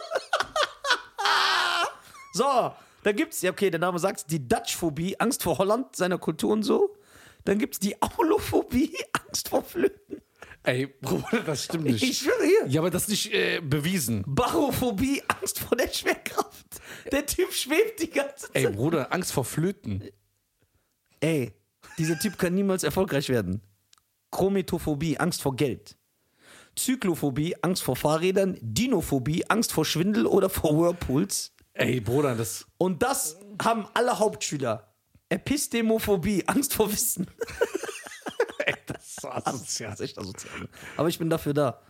so, 2.35 2.75
da 3.02 3.12
gibt's, 3.12 3.40
ja 3.40 3.50
okay, 3.50 3.71
der 3.71 3.80
Name 3.80 3.99
sagt's, 3.99 4.26
die 4.26 4.47
Dutchphobie, 4.47 5.18
Angst 5.18 5.42
vor 5.42 5.57
Holland, 5.57 5.97
seiner 5.97 6.18
Kultur 6.18 6.52
und 6.52 6.64
so. 6.64 6.99
Dann 7.47 7.59
gibt's 7.59 7.78
die 7.78 7.97
Aulophobie, 8.02 8.95
Angst 9.26 9.49
vor 9.49 9.62
Flöten. 9.64 10.21
Ey, 10.64 10.87
Bruder, 10.87 11.42
das 11.47 11.64
stimmt 11.64 11.85
nicht. 11.85 12.02
Ich 12.02 12.18
schwöre 12.18 12.45
hier. 12.45 12.66
ja, 12.66 12.83
aber 12.83 12.90
das 12.90 13.04
ist 13.04 13.09
nicht 13.09 13.33
äh, 13.33 13.61
bewiesen. 13.62 14.23
Barophobie, 14.26 15.23
Angst 15.28 15.61
vor 15.61 15.78
der 15.78 15.88
Schwerkraft. 15.88 16.66
Der 17.11 17.25
Typ 17.25 17.54
schwebt 17.54 18.02
die 18.02 18.11
ganze 18.11 18.52
Zeit. 18.52 18.54
Ey, 18.54 18.71
Bruder, 18.71 19.11
Angst 19.14 19.33
vor 19.33 19.47
Flöten. 19.47 20.04
Ey, 21.21 21.54
dieser 21.97 22.18
Typ 22.18 22.37
kann 22.37 22.54
niemals 22.54 22.83
erfolgreich 22.83 23.30
werden. 23.30 23.62
Chrometophobie, 24.30 25.18
Angst 25.18 25.42
vor 25.42 25.56
Geld. 25.56 25.97
Zyklophobie, 26.76 27.56
Angst 27.62 27.82
vor 27.82 27.97
Fahrrädern. 27.97 28.56
Dinophobie, 28.61 29.44
Angst 29.49 29.73
vor 29.73 29.85
Schwindel 29.85 30.26
oder 30.26 30.49
vor 30.49 30.76
Whirlpools. 30.78 31.52
Ey, 31.75 32.00
Bruder, 32.00 32.35
das. 32.35 32.66
Und 32.78 33.02
das 33.02 33.37
haben 33.62 33.87
alle 33.94 34.18
Hauptschüler. 34.18 34.92
Epistemophobie, 35.28 36.44
Angst 36.47 36.75
vor 36.75 36.90
Wissen. 36.92 37.26
Ey, 38.66 38.75
das 38.87 39.06
ist 39.06 39.20
so 39.20 39.28
asozial. 39.30 39.90
Das 39.90 40.00
ist 40.00 40.04
echt 40.06 40.18
asozial. 40.18 40.68
Aber 40.97 41.08
ich 41.08 41.18
bin 41.18 41.30
dafür 41.30 41.54
da. 41.54 41.80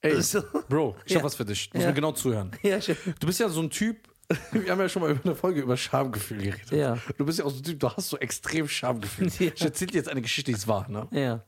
Ey, 0.00 0.20
So. 0.20 0.42
Bro, 0.68 0.96
ich 1.04 1.12
Ja. 1.12 1.18
hab 1.18 1.24
was 1.24 1.34
für 1.36 1.44
dich. 1.44 1.70
Du 1.70 1.76
musst 1.78 1.84
Ja. 1.84 1.90
mir 1.90 1.94
genau 1.94 2.12
zuhören. 2.12 2.50
Ja. 2.62 2.78
Du 2.78 3.26
bist 3.26 3.40
ja 3.40 3.48
so 3.48 3.60
ein 3.62 3.70
Typ. 3.70 4.08
Wir 4.52 4.70
haben 4.72 4.80
ja 4.80 4.88
schon 4.88 5.02
mal 5.02 5.10
über 5.12 5.24
eine 5.24 5.34
Folge 5.34 5.60
über 5.60 5.76
Schamgefühl 5.76 6.38
geredet. 6.38 6.70
Ja. 6.70 6.98
Du 7.18 7.24
bist 7.26 7.38
ja 7.38 7.44
auch 7.44 7.50
so 7.50 7.58
ein 7.58 7.62
Typ, 7.62 7.78
du 7.80 7.88
hast 7.90 8.08
so 8.08 8.16
extrem 8.18 8.68
Schamgefühl. 8.68 9.28
Ja. 9.38 9.52
Ich 9.54 9.62
erzähle 9.62 9.90
dir 9.92 9.98
jetzt 9.98 10.08
eine 10.08 10.22
Geschichte, 10.22 10.50
die 10.50 10.56
ist 10.56 10.66
wahr, 10.68 10.88
ne? 10.88 11.06
Ja. 11.10 11.44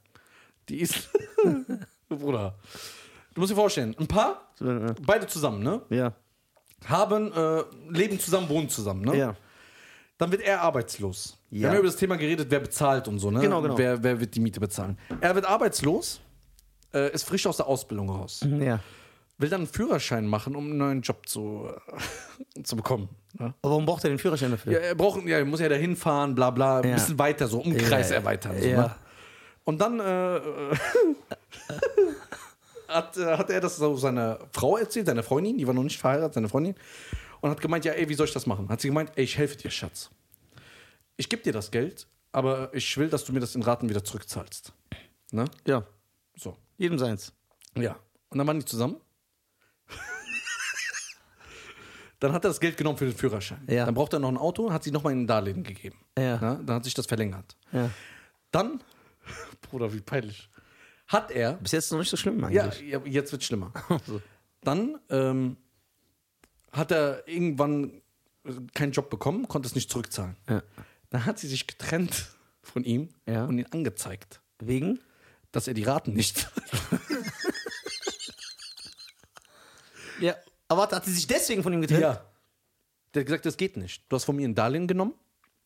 Die 0.69 0.81
ist. 0.81 1.11
Bruder. 2.09 2.55
Du 3.35 3.41
musst 3.41 3.51
dir 3.53 3.57
vorstellen, 3.57 3.95
ein 3.99 4.07
Paar, 4.07 4.49
beide 5.05 5.27
zusammen, 5.27 5.63
ne? 5.63 5.83
Ja. 5.91 6.13
Haben, 6.87 7.33
äh, 7.33 7.63
leben 7.91 8.21
zusammen, 8.21 8.49
wohnen 8.49 8.69
zusammen, 8.69 9.03
ne? 9.05 9.17
Ja. 9.17 9.37
Dann 10.19 10.31
wird 10.31 10.43
er 10.43 10.61
arbeitslos. 10.63 11.37
Wir 11.51 11.63
Ja. 11.63 11.69
haben 11.69 11.75
ja 11.75 11.79
über 11.81 11.89
das 11.89 11.97
Thema 11.97 12.17
geredet, 12.17 12.47
wer 12.51 12.61
bezahlt 12.61 13.09
und 13.09 13.19
so, 13.19 13.31
ne? 13.31 13.41
Genau, 13.41 13.61
genau. 13.63 13.77
Wer, 13.77 14.03
wer 14.03 14.21
wird 14.21 14.35
die 14.35 14.41
Miete 14.41 14.61
bezahlen? 14.61 14.97
Er 15.21 15.35
wird 15.35 15.47
arbeitslos, 15.47 16.21
äh, 16.93 17.13
ist 17.13 17.25
frisch 17.25 17.47
aus 17.47 17.57
der 17.57 17.67
Ausbildung 17.67 18.11
raus. 18.11 18.47
Ja. 18.61 18.79
Will 19.39 19.49
dann 19.49 19.63
einen 19.63 19.67
Führerschein 19.67 20.27
machen, 20.29 20.55
um 20.55 20.67
einen 20.67 20.77
neuen 20.77 21.01
Job 21.03 21.29
zu, 21.29 21.69
äh, 22.57 22.63
zu 22.63 22.77
bekommen. 22.77 23.09
Ne? 23.37 23.47
Aber 23.63 23.71
warum 23.73 23.87
braucht 23.87 24.05
er 24.05 24.11
den 24.11 24.21
Führerschein 24.21 24.53
dafür? 24.53 24.73
Ja, 24.75 24.79
er 24.79 24.95
braucht, 24.95 25.25
ja, 25.27 25.39
er 25.39 25.45
muss 25.45 25.59
ja 25.59 25.69
dahin 25.69 25.97
fahren, 25.97 26.37
bla 26.37 26.51
bla, 26.51 26.79
ein 26.79 26.89
Ja. 26.91 26.95
bisschen 26.95 27.19
weiter, 27.19 27.49
so 27.49 27.59
Umkreis 27.61 28.11
ja. 28.11 28.17
erweitern. 28.17 28.55
So, 28.61 28.69
Ja. 28.69 28.81
ne? 28.83 28.95
Und 29.65 29.81
dann 29.81 30.01
äh, 30.01 30.37
äh, 30.37 30.77
hat, 32.89 33.17
äh, 33.17 33.37
hat 33.37 33.51
er 33.51 33.61
das 33.61 33.77
so 33.77 33.97
seiner 33.97 34.39
Frau 34.53 34.77
erzählt, 34.77 35.07
seiner 35.07 35.23
Freundin, 35.23 35.59
die 35.59 35.67
war 35.67 35.75
noch 35.75 35.83
nicht 35.83 35.99
verheiratet, 35.99 36.35
seine 36.35 36.49
Freundin, 36.49 36.75
und 37.41 37.51
hat 37.51 37.61
gemeint, 37.61 37.85
ja, 37.85 37.93
ey, 37.93 38.09
wie 38.09 38.15
soll 38.15 38.27
ich 38.27 38.33
das 38.33 38.47
machen? 38.47 38.69
Hat 38.69 38.81
sie 38.81 38.89
gemeint, 38.89 39.13
ey, 39.17 39.25
ich 39.25 39.37
helfe 39.37 39.57
dir, 39.57 39.71
Schatz. 39.71 40.11
Ich 41.17 41.29
gebe 41.29 41.43
dir 41.43 41.53
das 41.53 41.71
Geld, 41.71 42.07
aber 42.33 42.73
ich 42.75 42.97
will, 42.97 43.09
dass 43.09 43.25
du 43.25 43.33
mir 43.33 43.41
das 43.41 43.55
in 43.55 43.63
Raten 43.63 43.89
wieder 43.89 44.03
zurückzahlst. 44.03 44.73
Ne? 45.31 45.45
Ja. 45.67 45.85
So. 46.37 46.57
Jedem 46.77 46.99
seins. 46.99 47.33
Ja. 47.77 47.97
Und 48.31 48.39
dann 48.39 48.47
waren 48.47 48.59
die 48.59 48.65
zusammen. 48.65 48.97
dann 52.21 52.33
hat 52.33 52.45
er 52.45 52.49
das 52.49 52.61
Geld 52.61 52.77
genommen 52.77 52.99
für 52.99 53.05
den 53.05 53.15
Führerschein. 53.15 53.63
Ja. 53.69 53.87
Dann 53.87 53.95
braucht 53.95 54.13
er 54.13 54.19
noch 54.19 54.29
ein 54.29 54.37
Auto, 54.37 54.73
hat 54.73 54.83
sie 54.83 54.91
nochmal 54.91 55.13
in 55.13 55.23
ein 55.23 55.27
Darlehen 55.27 55.63
gegeben. 55.63 55.99
Ja. 56.19 56.39
Na, 56.41 56.55
dann 56.55 56.77
hat 56.77 56.85
sich 56.85 56.95
das 56.95 57.07
verlängert. 57.07 57.57
Ja. 57.73 57.91
Dann, 58.51 58.81
Bruder, 59.63 59.93
wie 59.93 60.01
peinlich, 60.01 60.49
hat 61.07 61.31
er, 61.31 61.55
Bis 61.55 61.73
jetzt 61.73 61.93
noch 61.93 61.99
nicht 61.99 62.11
so 62.11 62.17
schlimm 62.17 62.43
eigentlich. 62.45 62.81
ja 62.83 63.01
jetzt 63.05 63.33
wird 63.33 63.45
schlimmer. 63.45 63.73
Dann 64.63 64.99
ähm, 65.11 65.57
hat 66.73 66.91
er 66.91 67.27
irgendwann 67.29 68.01
äh, 68.45 68.53
keinen 68.75 68.93
Job 68.93 69.11
bekommen, 69.11 69.47
konnte 69.49 69.67
es 69.69 69.75
nicht 69.75 69.91
zurückzahlen. 69.91 70.37
Ja. 70.49 70.63
Dann 71.11 71.27
hat 71.27 71.39
sie 71.39 71.49
sich 71.49 71.67
getrennt 71.67 72.29
von 72.63 72.85
ihm 72.85 73.09
Ja. 73.27 73.45
und 73.45 73.59
ihn 73.59 73.67
angezeigt, 73.71 74.41
Wegen? 74.59 75.01
dass 75.53 75.69
er 75.69 75.75
die 75.75 75.85
Raten 75.85 76.15
nicht 76.15 76.51
Ja. 80.21 80.35
Aber 80.69 80.83
warte, 80.83 80.97
hat 80.97 81.05
sie 81.05 81.13
sich 81.13 81.27
deswegen 81.27 81.63
von 81.63 81.73
ihm 81.73 81.81
getrennt? 81.81 82.01
Ja. 82.03 82.25
Der 83.13 83.21
hat 83.21 83.27
gesagt, 83.27 83.47
das 83.47 83.57
geht 83.57 83.77
nicht. 83.77 84.05
Du 84.09 84.17
hast 84.17 84.25
von 84.25 84.35
mir 84.37 84.49
ein 84.49 84.55
Darlehen 84.55 84.87
genommen, 84.89 85.15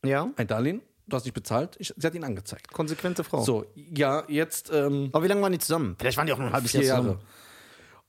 Ja. 0.04 0.30
ein 0.36 0.46
Darlehen, 0.46 0.82
du 1.08 1.16
hast 1.16 1.24
nicht 1.24 1.34
bezahlt, 1.34 1.76
ich, 1.78 1.92
sie 1.96 2.06
hat 2.06 2.14
ihn 2.14 2.24
angezeigt. 2.24 2.72
Konsequente 2.72 3.24
Frau. 3.24 3.42
So, 3.42 3.64
ja, 3.74 4.24
jetzt 4.28 4.70
ähm, 4.72 5.10
Aber 5.12 5.24
wie 5.24 5.28
lange 5.28 5.42
waren 5.42 5.52
die 5.52 5.58
zusammen? 5.58 5.96
Vielleicht 5.98 6.16
waren 6.16 6.26
die 6.26 6.32
auch 6.32 6.38
nur 6.38 6.48
ein 6.48 6.52
halbes 6.52 6.72
Jahr 6.72 6.82
Jahre. 6.84 7.02
zusammen. 7.02 7.20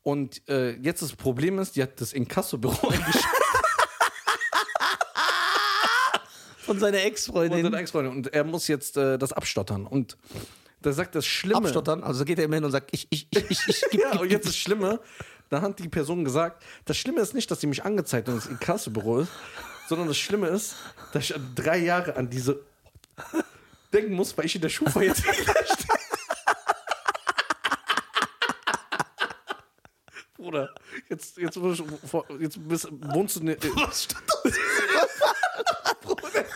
Und 0.03 0.47
äh, 0.49 0.71
jetzt 0.77 1.01
das 1.01 1.13
Problem 1.15 1.59
ist, 1.59 1.75
die 1.75 1.83
hat 1.83 1.99
das 2.01 2.13
Inkassobüro 2.13 2.87
eingeschrieben 2.89 3.25
Von 6.59 6.79
seiner 6.79 6.99
von 6.99 7.07
Ex-Freundin. 7.07 7.63
seiner 7.63 7.79
Ex-Freundin 7.79 8.13
und 8.13 8.33
er 8.33 8.43
muss 8.43 8.67
jetzt 8.67 8.95
äh, 8.97 9.17
das 9.17 9.33
abstottern. 9.33 9.87
Und 9.87 10.17
da 10.81 10.91
sagt 10.93 11.15
das 11.15 11.25
Schlimme. 11.25 11.57
Abstottern. 11.57 12.03
Also 12.03 12.23
geht 12.25 12.37
er 12.37 12.45
immer 12.45 12.55
hin 12.55 12.63
und 12.63 12.71
sagt, 12.71 12.89
ich, 12.91 13.07
ich, 13.09 13.27
ich, 13.31 13.45
ich, 13.49 13.67
ich 13.67 13.83
gib, 13.91 14.01
Ja, 14.03 14.11
gib, 14.11 14.21
und 14.21 14.31
jetzt 14.31 14.47
das 14.47 14.55
Schlimme, 14.55 14.99
da 15.49 15.61
hat 15.61 15.79
die 15.79 15.89
Person 15.89 16.23
gesagt, 16.23 16.63
das 16.85 16.95
Schlimme 16.97 17.21
ist 17.21 17.33
nicht, 17.33 17.49
dass 17.49 17.59
sie 17.59 17.67
mich 17.67 17.83
angezeigt 17.83 18.27
hat 18.27 18.35
und 18.35 18.43
das 18.43 18.51
Inkassobüro 18.51 19.19
ist, 19.21 19.31
sondern 19.87 20.07
das 20.07 20.17
Schlimme 20.17 20.47
ist, 20.47 20.75
dass 21.11 21.23
ich 21.29 21.35
drei 21.55 21.79
Jahre 21.79 22.15
an 22.15 22.29
diese 22.29 22.61
denken 23.93 24.13
muss, 24.13 24.37
weil 24.37 24.45
ich 24.45 24.55
in 24.55 24.61
der 24.61 24.69
Schufa 24.69 25.01
jetzt 25.01 25.23
Bruder, 30.37 30.73
jetzt, 31.09 31.37
jetzt, 31.37 31.57
ich 31.57 31.83
jetzt 32.39 32.67
bist, 32.67 32.87
wohnst 32.91 33.35
du 33.35 33.43
ne, 33.43 33.57
Was 33.75 34.03
stand 34.03 34.23
das? 34.43 34.53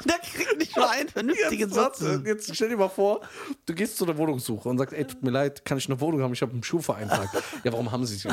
Der 0.05 0.19
kriegt 0.19 0.57
nicht 0.57 0.75
mal 0.77 0.87
einen 0.87 1.09
vernünftigen 1.09 1.63
jetzt, 1.63 1.73
Satz. 1.73 2.01
warte, 2.01 2.23
jetzt 2.25 2.55
stell 2.55 2.69
dir 2.69 2.77
mal 2.77 2.89
vor, 2.89 3.21
du 3.65 3.73
gehst 3.73 3.97
zu 3.97 4.05
der 4.05 4.17
Wohnungssuche 4.17 4.69
und 4.69 4.77
sagst, 4.77 4.93
ey, 4.95 5.05
tut 5.05 5.21
mir 5.21 5.31
leid, 5.31 5.65
kann 5.65 5.77
ich 5.77 5.87
eine 5.89 5.99
Wohnung 5.99 6.21
haben? 6.21 6.31
Ich 6.33 6.41
habe 6.41 6.53
einen 6.53 6.63
Schufa-Eintrag. 6.63 7.29
ja, 7.63 7.71
warum 7.73 7.91
haben 7.91 8.05
sie 8.05 8.15
sie? 8.15 8.29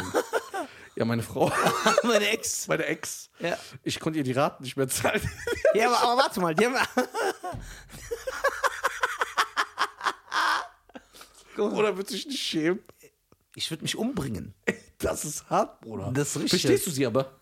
Ja, 0.96 1.04
meine 1.04 1.22
Frau, 1.22 1.50
Meine 2.04 2.28
Ex. 2.28 2.68
meine 2.68 2.84
Ex. 2.86 3.30
Ja. 3.38 3.56
Ich 3.82 3.98
konnte 4.00 4.18
ihr 4.18 4.24
die 4.24 4.32
Raten 4.32 4.62
nicht 4.62 4.76
mehr 4.76 4.88
zahlen. 4.88 5.20
Ja, 5.74 5.88
aber, 5.88 6.00
aber 6.02 6.22
warte 6.22 6.40
mal, 6.40 6.54
die 6.54 6.66
haben. 6.66 6.76
Oder 11.58 11.96
wird 11.96 12.08
sich 12.08 12.26
nicht 12.26 12.40
schämen? 12.42 12.80
Ich 13.54 13.70
würde 13.70 13.82
mich 13.82 13.96
umbringen. 13.96 14.54
Das 14.98 15.24
ist 15.24 15.48
hart, 15.50 15.80
Bruder. 15.80 16.10
Das 16.14 16.30
ist 16.30 16.36
richtig. 16.42 16.62
Verstehst 16.62 16.86
du 16.86 16.90
sie 16.90 17.06
aber? 17.06 17.32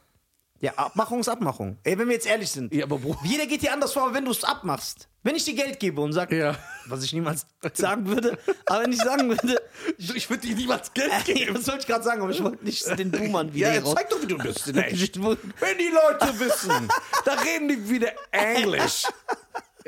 Ja, 0.61 0.73
Abmachung 0.75 1.21
ist 1.21 1.29
Abmachung. 1.29 1.79
Ey, 1.85 1.97
wenn 1.99 2.09
wir 2.09 2.15
jetzt 2.15 2.27
ehrlich 2.27 2.51
sind. 2.51 2.75
Ja, 2.75 2.85
aber 2.85 2.99
Bruder. 2.99 3.19
Jeder 3.23 3.47
geht 3.47 3.63
dir 3.63 3.73
anders 3.73 3.93
vor, 3.93 4.05
aber 4.05 4.15
wenn 4.15 4.25
du 4.25 4.33
es 4.33 4.43
abmachst. 4.43 5.09
Wenn 5.23 5.37
ich 5.37 5.45
dir 5.45 5.55
Geld 5.55 5.79
gebe 5.79 6.01
und 6.01 6.13
sage, 6.13 6.37
Ja. 6.37 6.59
was 6.87 7.05
ich 7.05 7.13
niemals 7.13 7.47
sagen 7.75 8.07
würde, 8.07 8.39
aber 8.67 8.83
wenn 8.83 8.93
ich 8.93 8.99
sagen 8.99 9.29
würde, 9.29 9.61
Ich 9.99 10.29
würde 10.31 10.47
dir 10.47 10.57
niemals 10.57 10.93
Geld 10.93 11.13
Ey, 11.29 11.49
was 11.55 11.65
soll 11.65 11.79
ich 11.79 11.87
gerade 11.87 12.03
sagen, 12.03 12.23
aber 12.23 12.31
ich 12.31 12.43
wollte 12.43 12.65
nicht 12.65 12.85
den 12.99 13.11
Boomern 13.13 13.53
wieder 13.53 13.73
Ja, 13.75 13.85
zeig 13.85 14.09
doch, 14.11 14.21
wie 14.23 14.27
du 14.27 14.39
bist. 14.39 14.67
Wenn 14.75 14.75
die 14.75 15.91
Leute 15.93 16.41
wissen, 16.41 16.89
da 17.25 17.35
reden 17.35 17.69
die 17.69 17.89
wieder 17.91 18.13
Englisch. 18.33 19.05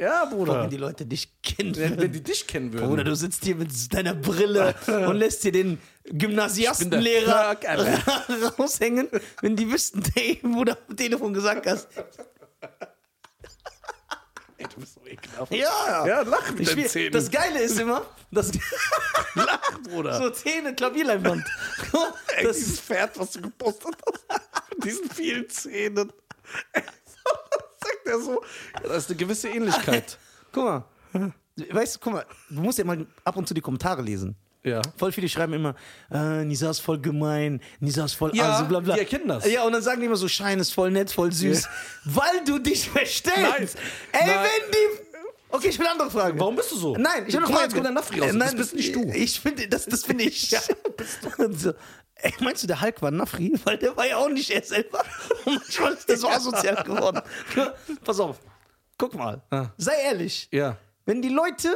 Ja, 0.00 0.24
Bruder. 0.24 0.62
Wenn 0.62 0.70
die 0.70 0.78
Leute 0.78 1.04
dich 1.04 1.42
kennen. 1.42 1.76
Wenn, 1.76 2.00
wenn 2.00 2.10
die 2.12 2.22
dich 2.22 2.46
kennen 2.46 2.72
würden. 2.72 2.88
Oder 2.90 3.04
du 3.04 3.14
sitzt 3.14 3.44
hier 3.44 3.54
mit 3.54 3.70
deiner 3.92 4.14
Brille 4.14 4.74
und 4.86 5.16
lässt 5.16 5.44
dir 5.44 5.52
den 5.52 5.78
Gymnasiastenlehrer 6.04 7.56
raushängen, 8.58 9.08
wenn 9.42 9.56
die 9.56 9.70
wüssten, 9.70 10.02
ey, 10.14 10.40
wo 10.42 10.64
du 10.64 10.72
am 10.88 10.96
Telefon 10.96 11.34
gesagt 11.34 11.66
hast. 11.66 11.88
Ey, 14.56 14.66
du 14.74 14.80
bist 14.80 14.94
so 14.94 15.06
ekelhaft. 15.06 15.52
Ja, 15.52 16.06
Ja, 16.06 16.22
lach 16.22 16.50
mit 16.52 16.60
Ich 16.60 16.70
deinen 16.74 16.86
Zähnen. 16.88 17.12
das 17.12 17.30
Geile 17.30 17.60
ist 17.60 17.78
immer, 17.78 18.06
das 18.30 18.52
lach, 19.34 19.78
Bruder. 19.82 20.16
so 20.18 20.30
Zähne, 20.30 20.74
Klavierleinwand. 20.74 21.44
Ey, 22.36 22.44
Das 22.46 22.56
dieses 22.56 22.80
Pferd, 22.80 23.18
was 23.18 23.32
du 23.32 23.42
gepostet 23.42 23.94
hast. 24.06 24.24
Mit 24.76 24.84
diesen 24.84 25.10
vielen 25.10 25.48
Zähnen. 25.50 26.10
Ey, 28.10 28.18
er 28.18 28.20
so. 28.20 28.42
Ja, 28.74 28.88
da 28.88 28.94
ist 28.94 29.08
eine 29.08 29.16
gewisse 29.18 29.48
Ähnlichkeit. 29.48 30.18
Guck 30.52 30.64
mal. 30.64 30.84
Weißt 31.70 31.96
du, 31.96 31.98
guck 32.00 32.12
mal, 32.14 32.24
du 32.48 32.60
musst 32.62 32.78
ja 32.78 32.84
mal 32.84 33.06
ab 33.24 33.36
und 33.36 33.46
zu 33.46 33.52
die 33.54 33.60
Kommentare 33.60 34.00
lesen. 34.00 34.34
Ja. 34.62 34.80
Voll 34.96 35.10
viele 35.12 35.28
schreiben 35.28 35.52
immer, 35.54 35.74
äh, 36.10 36.44
Nisa 36.44 36.70
ist 36.70 36.80
voll 36.80 36.98
gemein, 37.00 37.60
Nisa 37.80 38.04
ist 38.04 38.12
voll 38.14 38.34
Ja, 38.34 38.52
also, 38.52 38.66
bla 38.66 38.80
bla. 38.80 38.94
die 38.94 39.00
erkennen 39.00 39.28
das. 39.28 39.50
Ja, 39.50 39.64
und 39.64 39.72
dann 39.72 39.82
sagen 39.82 40.00
die 40.00 40.06
immer 40.06 40.16
so, 40.16 40.28
Schein 40.28 40.58
ist 40.60 40.72
voll 40.72 40.90
nett, 40.90 41.10
voll 41.10 41.32
süß. 41.32 41.62
Ja. 41.64 41.70
Weil 42.04 42.44
du 42.46 42.58
dich 42.58 42.88
verstellst. 42.90 43.76
Ey, 44.12 44.20
Nein. 44.20 44.26
Nein. 44.26 44.38
wenn 44.44 44.70
die. 44.72 45.09
Okay, 45.52 45.68
ich 45.68 45.78
will 45.78 45.86
eine 45.86 45.92
andere 45.92 46.10
Frage. 46.10 46.38
Warum 46.38 46.54
bist 46.56 46.70
du 46.72 46.76
so? 46.76 46.96
Nein, 46.96 47.24
ich 47.26 47.34
habe 47.34 47.44
eine 47.46 47.52
Frage. 47.54 47.64
jetzt 47.64 47.72
kommt 47.74 47.84
der 47.86 47.92
Nafri 47.92 48.20
raus. 48.20 48.28
Äh, 48.28 48.32
Das 48.32 48.48
Nein, 48.48 48.56
bist 48.56 48.74
nicht 48.74 48.94
du. 48.94 49.04
Ich 49.12 49.40
finde, 49.40 49.68
das, 49.68 49.86
das 49.86 50.04
finde 50.04 50.24
ich. 50.24 50.50
ja, 50.50 50.60
so. 51.50 51.72
Ey, 52.14 52.32
meinst 52.40 52.62
du, 52.62 52.66
der 52.66 52.80
Hulk 52.80 53.00
war 53.02 53.10
Nafri? 53.10 53.52
Weil 53.64 53.78
der 53.78 53.96
war 53.96 54.06
ja 54.06 54.16
auch 54.18 54.28
nicht 54.28 54.50
er 54.50 54.62
selber. 54.62 55.02
Manchmal 55.44 55.94
ist 55.94 56.08
der 56.08 56.16
so 56.18 56.28
asozial 56.28 56.82
geworden. 56.84 57.20
Pass 58.04 58.20
auf. 58.20 58.38
Guck 58.98 59.14
mal. 59.14 59.42
Ah. 59.50 59.68
Sei 59.78 59.94
ehrlich. 60.04 60.48
Ja. 60.52 60.76
Wenn 61.06 61.22
die 61.22 61.30
Leute, 61.30 61.74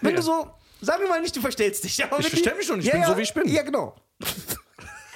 wenn 0.00 0.12
Ja. 0.12 0.16
du 0.16 0.22
so, 0.22 0.50
sagen 0.80 1.02
wir 1.02 1.08
mal 1.10 1.20
nicht, 1.20 1.36
du 1.36 1.40
verstellst 1.42 1.84
dich. 1.84 2.02
Aber 2.02 2.18
Ich 2.18 2.28
verstell 2.28 2.54
mich 2.56 2.66
schon, 2.66 2.80
ich 2.80 2.90
bin 2.90 3.04
so, 3.04 3.16
wie 3.16 3.22
ich 3.22 3.34
bin. 3.34 3.46
Ja, 3.48 3.62
genau. 3.62 3.94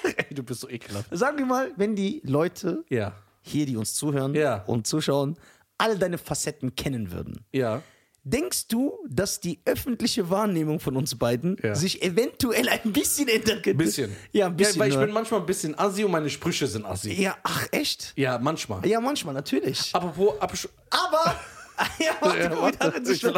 Ey, 0.03 0.33
du 0.33 0.43
bist 0.43 0.61
so 0.61 0.69
ekelhaft. 0.69 1.07
Sagen 1.11 1.37
wir 1.39 1.45
mal, 1.45 1.71
wenn 1.75 1.95
die 1.95 2.21
Leute 2.23 2.83
Ja. 2.89 3.13
hier, 3.41 3.65
die 3.65 3.75
uns 3.75 3.95
zuhören 3.95 4.33
Ja. 4.35 4.63
und 4.65 4.85
zuschauen, 4.87 5.37
all 5.79 5.97
deine 5.97 6.17
Facetten 6.17 6.75
kennen 6.75 7.11
würden. 7.11 7.43
Ja. 7.51 7.81
Denkst 8.29 8.67
du, 8.67 8.93
dass 9.07 9.39
die 9.39 9.59
öffentliche 9.65 10.29
Wahrnehmung 10.29 10.79
von 10.81 10.97
uns 10.97 11.15
beiden 11.15 11.55
Ja. 11.63 11.75
sich 11.75 12.01
eventuell 12.01 12.67
ein 12.67 12.91
bisschen 12.91 13.27
ändern 13.29 13.61
könnte? 13.61 13.69
Ein 13.71 13.77
bisschen. 13.77 14.15
Ja, 14.33 14.47
ein 14.47 14.57
bisschen. 14.57 14.75
Ja, 14.75 14.79
weil 14.81 14.89
ich 14.89 14.95
nur. 14.95 15.05
bin 15.05 15.13
manchmal 15.13 15.39
ein 15.39 15.45
bisschen 15.45 15.79
assi 15.79 16.03
und 16.03 16.11
meine 16.11 16.29
Sprüche 16.29 16.67
sind 16.67 16.85
assi. 16.85 17.13
ja, 17.13 17.37
ach, 17.43 17.67
echt? 17.71 18.11
Ja, 18.17 18.37
manchmal. 18.37 18.85
Ja, 18.85 18.99
manchmal, 18.99 19.33
natürlich. 19.33 19.93
Apropos 19.95 20.39
Absch 20.41 20.67
Aber. 20.89 21.39
Ja, 21.99 22.15
warte, 22.19 22.39
Ja, 22.39 22.61
warte, 22.61 23.11
ich 23.11 23.21
ja, 23.21 23.31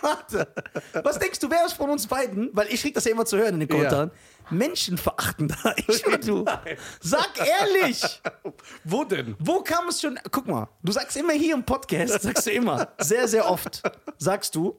warte. 0.00 0.48
Was 1.02 1.18
denkst 1.18 1.38
du, 1.40 1.50
wer 1.50 1.66
ist 1.66 1.74
von 1.74 1.90
uns 1.90 2.06
beiden, 2.06 2.50
weil 2.54 2.68
ich 2.72 2.80
krieg 2.80 2.94
das 2.94 3.04
ja 3.04 3.12
immer 3.12 3.26
zu 3.26 3.36
hören 3.36 3.54
in 3.54 3.60
den 3.60 3.68
Kommentaren, 3.68 4.10
menschenverachtender? 4.50 5.74
Ich 5.86 6.06
oder 6.06 6.18
du? 6.18 6.42
Nein. 6.44 6.76
Sag 7.00 7.30
ehrlich! 7.38 8.22
Wo 8.84 9.04
denn? 9.04 9.36
Wo 9.38 9.60
kam 9.60 9.88
es 9.88 10.00
schon? 10.00 10.18
Guck 10.30 10.46
mal, 10.48 10.68
du 10.82 10.92
sagst 10.92 11.16
immer 11.16 11.32
hier 11.34 11.54
im 11.54 11.64
Podcast, 11.64 12.22
sagst 12.22 12.46
du 12.46 12.50
immer, 12.52 12.88
sehr, 12.98 13.28
sehr 13.28 13.48
oft, 13.50 13.82
sagst 14.18 14.54
du, 14.54 14.78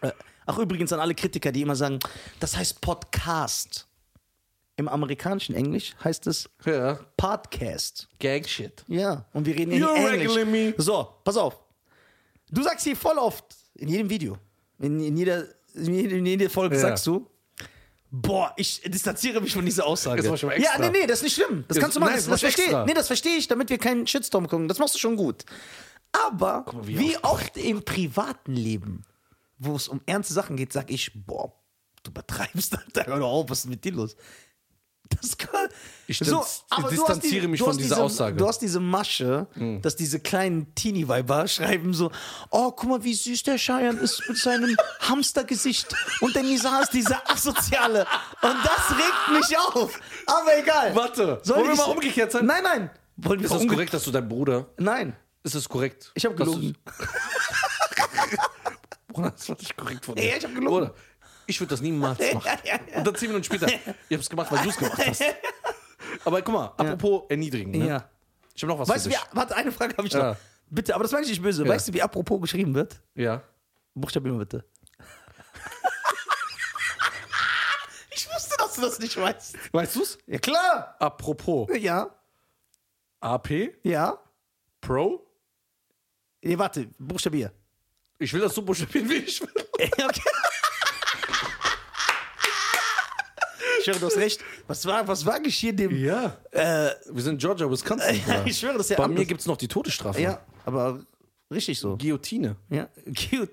äh, 0.00 0.12
ach 0.46 0.58
übrigens 0.58 0.92
an 0.92 1.00
alle 1.00 1.14
Kritiker, 1.14 1.50
die 1.52 1.62
immer 1.62 1.76
sagen, 1.76 1.98
das 2.40 2.56
heißt 2.56 2.80
Podcast. 2.80 3.86
Im 4.76 4.86
amerikanischen 4.86 5.56
Englisch 5.56 5.96
heißt 6.04 6.28
es 6.28 6.48
Ja. 6.64 7.00
Podcast. 7.16 8.08
Gang 8.20 8.46
shit. 8.46 8.84
Ja, 8.86 9.24
und 9.32 9.44
wir 9.44 9.56
reden 9.56 9.72
ja 9.72 9.88
You're 9.88 10.12
Englisch. 10.12 10.44
me. 10.46 10.72
So, 10.76 11.16
pass 11.24 11.36
auf. 11.36 11.58
Du 12.50 12.62
sagst 12.62 12.84
hier 12.84 12.96
voll 12.96 13.18
oft, 13.18 13.44
in 13.74 13.88
jedem 13.88 14.08
Video, 14.10 14.36
in, 14.78 15.00
in, 15.00 15.16
jeder, 15.16 15.44
in, 15.74 15.94
jeder, 15.94 16.16
in 16.16 16.26
jeder 16.26 16.50
Folge 16.50 16.76
Ja. 16.76 16.80
sagst 16.82 17.06
du, 17.06 17.28
boah, 18.10 18.52
ich 18.56 18.80
distanziere 18.86 19.40
mich 19.40 19.52
von 19.52 19.64
dieser 19.64 19.86
Aussage. 19.86 20.22
Das 20.22 20.30
war 20.30 20.36
schon 20.36 20.48
mal 20.48 20.60
ja, 20.60 20.70
extra. 20.70 20.90
nee, 20.90 21.00
nee, 21.00 21.06
das 21.06 21.18
ist 21.18 21.22
nicht 21.24 21.34
schlimm. 21.34 21.64
Das 21.68 21.76
Das- 21.76 21.82
kannst 21.82 21.96
du 21.96 22.00
machen. 22.00 22.10
nein, 22.10 22.16
das, 22.18 22.26
das 22.26 22.40
verstehe 22.40 22.64
extra. 22.64 22.84
nee, 22.86 22.94
das 22.94 23.06
verstehe 23.06 23.36
ich, 23.36 23.48
damit 23.48 23.70
wir 23.70 23.78
keinen 23.78 24.06
Shitstorm 24.06 24.48
gucken. 24.48 24.68
Das 24.68 24.78
machst 24.78 24.94
du 24.94 24.98
schon 24.98 25.16
gut. 25.16 25.44
Aber 26.12 26.64
mal, 26.72 26.86
wie, 26.86 26.98
wie 26.98 27.16
oft 27.18 27.56
im 27.58 27.82
privaten 27.84 28.54
Leben, 28.54 29.02
wo 29.58 29.76
es 29.76 29.88
um 29.88 30.00
ernste 30.06 30.32
Sachen 30.32 30.56
geht, 30.56 30.72
sag 30.72 30.90
ich, 30.90 31.12
boah, 31.26 31.52
du 32.02 32.10
übertreibst, 32.10 32.78
Alter, 32.78 33.06
hör 33.06 33.18
doch 33.18 33.28
auf, 33.30 33.50
was 33.50 33.60
ist 33.60 33.68
mit 33.70 33.84
dir 33.84 33.92
los? 33.92 34.16
Das 35.20 35.36
kann, 35.36 35.68
Ich 36.06 36.18
distanz- 36.18 36.64
distanziere 36.90 37.48
mich 37.48 37.58
du 37.58 37.64
von 37.66 37.76
dieser 37.76 37.96
diese, 37.96 38.02
Aussage. 38.04 38.36
Du 38.36 38.46
hast 38.46 38.60
diese 38.60 38.78
Masche, 38.78 39.46
dass 39.82 39.96
diese 39.96 40.20
kleinen 40.20 40.74
Teenie-Weiber 40.74 41.48
schreiben 41.48 41.92
so, 41.94 42.10
oh, 42.50 42.70
guck 42.72 42.88
mal, 42.88 43.02
wie 43.04 43.14
süß 43.14 43.42
der 43.42 43.56
Cheyenne 43.58 43.98
ist 44.00 44.22
mit 44.28 44.38
seinem 44.38 44.76
Hamstergesicht. 45.00 45.88
Und 46.20 46.36
der 46.36 46.42
Nisa 46.44 46.80
ist 46.82 46.92
dieser 46.92 47.28
Asoziale. 47.30 48.06
Und 48.42 48.56
das 48.62 48.90
regt 48.96 49.40
mich 49.48 49.58
auf. 49.58 49.98
Aber 50.26 50.58
egal. 50.58 50.94
Warte, 50.94 51.40
Soll 51.42 51.56
wollen 51.56 51.66
wir 51.68 51.72
ich- 51.72 51.78
mal 51.78 51.84
umgekehrt 51.86 52.30
sein? 52.32 52.46
Nein, 52.46 52.62
nein. 52.62 52.90
Wollen 53.16 53.40
wir 53.40 53.46
Ist 53.46 53.52
umge- 53.52 53.68
korrekt, 53.68 53.92
dass 53.94 54.04
du 54.04 54.10
dein 54.12 54.28
Bruder. 54.28 54.66
Nein. 54.78 55.16
Ist 55.42 55.54
es 55.56 55.68
korrekt? 55.68 56.12
Ich 56.14 56.24
habe 56.24 56.34
gelogen. 56.36 56.76
Bruder, 59.08 59.30
das 59.30 59.48
war 59.48 59.56
nicht 59.58 59.76
korrekt 59.76 60.04
von 60.04 60.14
dir. 60.14 60.24
Ja, 60.28 60.36
ich 60.36 60.44
hab 60.44 60.54
gelogen. 60.54 60.86
Bruder, 60.88 60.94
ich 61.48 61.60
würde 61.60 61.70
das 61.70 61.80
niemals 61.80 62.18
machen. 62.34 62.48
Und 62.94 63.06
dann 63.06 63.14
zehn 63.16 63.28
Minuten 63.28 63.44
später, 63.44 63.66
ich 63.66 63.80
habe 63.86 64.20
es 64.20 64.30
gemacht, 64.30 64.52
weil 64.52 64.62
du 64.62 64.68
es 64.68 64.76
gemacht 64.76 64.98
hast. 65.04 65.24
Aber 66.24 66.40
guck 66.42 66.54
mal, 66.54 66.66
apropos 66.76 67.22
erniedrigen. 67.28 67.72
Ne? 67.72 67.88
Ja. 67.88 68.08
Ich 68.54 68.62
habe 68.62 68.72
noch 68.72 68.78
was 68.78 68.88
Weißt 68.88 69.06
du, 69.06 69.10
für 69.10 69.16
wie, 69.16 69.20
dich. 69.20 69.28
warte, 69.36 69.56
eine 69.56 69.72
Frage 69.72 69.96
habe 69.96 70.06
ich 70.06 70.14
noch. 70.14 70.22
Ja. 70.22 70.36
Bitte, 70.70 70.94
aber 70.94 71.02
das 71.04 71.12
meine 71.12 71.24
ich 71.24 71.30
nicht 71.30 71.42
böse. 71.42 71.62
Ja. 71.64 71.68
Weißt 71.70 71.88
du, 71.88 71.94
wie 71.94 72.02
apropos 72.02 72.40
geschrieben 72.42 72.74
wird? 72.74 73.00
Ja. 73.14 73.42
Buchstabier 73.94 74.32
mal 74.32 74.40
bitte. 74.40 74.64
ich 78.10 78.28
wusste, 78.28 78.54
dass 78.58 78.74
du 78.74 78.80
das 78.82 78.98
nicht 78.98 79.16
weißt. 79.16 79.56
Weißt 79.72 79.96
du's? 79.96 80.18
Ja, 80.26 80.38
klar. 80.38 80.96
Apropos 80.98 81.68
Ja, 81.78 82.10
AP 83.20 83.50
ja. 83.82 84.18
Pro. 84.80 85.24
Nee, 86.42 86.58
warte, 86.58 86.88
buchstabier. 86.98 87.52
Ich 88.18 88.32
will 88.32 88.40
das 88.40 88.54
so 88.54 88.62
buchstabieren, 88.62 89.08
wie 89.08 89.14
ich 89.14 89.40
will. 89.40 89.48
okay. 89.78 90.20
Ich 93.77 93.77
schwöre, 93.92 94.00
du 94.00 94.06
hast 94.06 94.16
recht. 94.16 94.40
Was 94.66 94.84
war, 94.86 95.06
was 95.08 95.24
war 95.26 95.40
geschehen 95.40 95.76
dem. 95.76 95.96
Ja. 96.04 96.36
Äh, 96.50 96.90
Wir 97.12 97.22
sind 97.22 97.38
Georgia, 97.40 97.70
Wisconsin. 97.70 98.20
Bruder. 98.24 98.46
ich 98.46 98.58
schwöre, 98.58 98.74
das 98.74 98.82
ist 98.86 98.90
ja 98.90 98.96
Bei 98.96 99.04
anders. 99.04 99.18
mir 99.20 99.26
gibt's 99.26 99.46
noch 99.46 99.56
die 99.56 99.68
Todesstrafe. 99.68 100.20
Ja, 100.20 100.40
aber 100.64 101.00
richtig 101.52 101.78
so. 101.78 101.96
Guillotine. 101.96 102.56
Ja, 102.70 102.88
cute. 103.30 103.50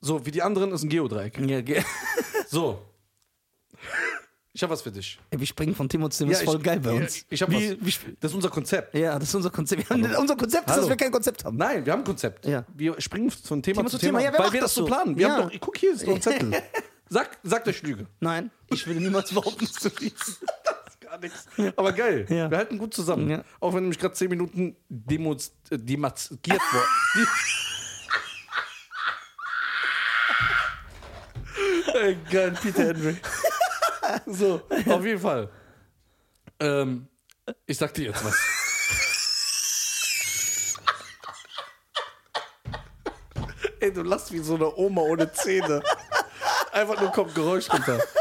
So, 0.00 0.24
wie 0.24 0.30
die 0.30 0.42
anderen 0.42 0.72
ist 0.72 0.82
ein 0.82 0.88
Geodreieck. 0.88 1.38
Ja, 1.40 1.60
ge- 1.60 1.82
So. 2.48 2.80
Ich 4.52 4.62
habe 4.64 4.72
was 4.72 4.82
für 4.82 4.90
dich. 4.90 5.18
Ey, 5.30 5.38
wir 5.38 5.46
springen 5.46 5.74
von 5.76 5.88
Thema 5.88 6.10
zu 6.10 6.24
Thema. 6.24 6.32
ist 6.32 6.42
voll 6.42 6.56
ich, 6.56 6.62
geil 6.64 6.80
bei 6.80 6.92
ja, 6.92 7.00
uns. 7.02 7.24
Ich 7.30 7.40
Wie- 7.48 7.70
was. 7.70 7.86
wie 7.86 7.90
sp- 7.94 8.16
das 8.18 8.32
ist 8.32 8.34
unser 8.34 8.50
Konzept. 8.50 8.94
Ja, 8.96 9.16
das 9.18 9.28
ist 9.28 9.34
unser 9.36 9.50
Konzept. 9.50 9.88
Haben, 9.88 10.02
unser 10.16 10.34
Konzept 10.36 10.64
ist, 10.66 10.72
Hallo. 10.72 10.80
dass 10.82 10.88
wir 10.88 10.96
kein 10.96 11.12
Konzept 11.12 11.44
haben. 11.44 11.56
Nein, 11.56 11.86
wir 11.86 11.92
haben 11.92 12.00
ein 12.00 12.04
Konzept. 12.04 12.46
Ja. 12.46 12.64
Wir 12.74 13.00
springen 13.00 13.30
von 13.30 13.62
Thema, 13.62 13.76
Thema 13.76 13.90
zu 13.90 13.98
Thema, 13.98 14.18
Thema. 14.18 14.32
Ja, 14.32 14.38
weil 14.44 14.52
wir 14.52 14.60
das 14.62 14.74
so 14.74 14.80
so? 14.82 14.86
planen. 14.88 15.16
Wir 15.16 15.28
Ja. 15.28 15.36
haben 15.36 15.50
doch, 15.50 15.60
guck 15.60 15.76
hier 15.78 15.92
ist 15.92 16.04
noch 16.04 16.16
ein 16.16 16.20
Zettel. 16.22 16.50
Sag, 17.12 17.38
sagt 17.42 17.66
der 17.66 17.72
Schlüge. 17.72 18.06
Nein, 18.20 18.52
ich 18.68 18.86
würde 18.86 19.00
niemals 19.00 19.34
behaupten 19.34 19.66
zu 19.66 19.88
lesen. 19.98 20.36
Gar 21.00 21.18
nichts. 21.18 21.48
Aber 21.74 21.92
geil. 21.92 22.24
Ja. 22.28 22.48
Wir 22.48 22.56
halten 22.56 22.78
gut 22.78 22.94
zusammen. 22.94 23.28
Ja. 23.28 23.44
Auch 23.58 23.74
wenn 23.74 23.82
nämlich 23.82 23.98
gerade 23.98 24.14
zehn 24.14 24.30
Minuten 24.30 24.76
demos, 24.88 25.52
äh, 25.70 25.76
demaskiert 25.76 26.60
wurde. 26.60 27.26
Ey, 32.00 32.16
geil, 32.30 32.56
Peter 32.62 32.84
Henry. 32.84 33.16
so, 34.26 34.62
auf 34.86 35.04
jeden 35.04 35.20
Fall. 35.20 35.50
Ähm, 36.60 37.08
ich 37.66 37.76
sag 37.76 37.92
dir 37.92 38.04
jetzt 38.04 38.24
was. 38.24 38.36
Ey, 43.80 43.92
du 43.92 44.02
lachst 44.02 44.32
wie 44.32 44.38
so 44.38 44.54
eine 44.54 44.72
Oma 44.76 45.00
ohne 45.00 45.32
Zähne. 45.32 45.82
Einfach 46.72 47.00
nur 47.00 47.10
kommt 47.12 47.34
Geräusch 47.34 47.70
runter. 47.72 48.00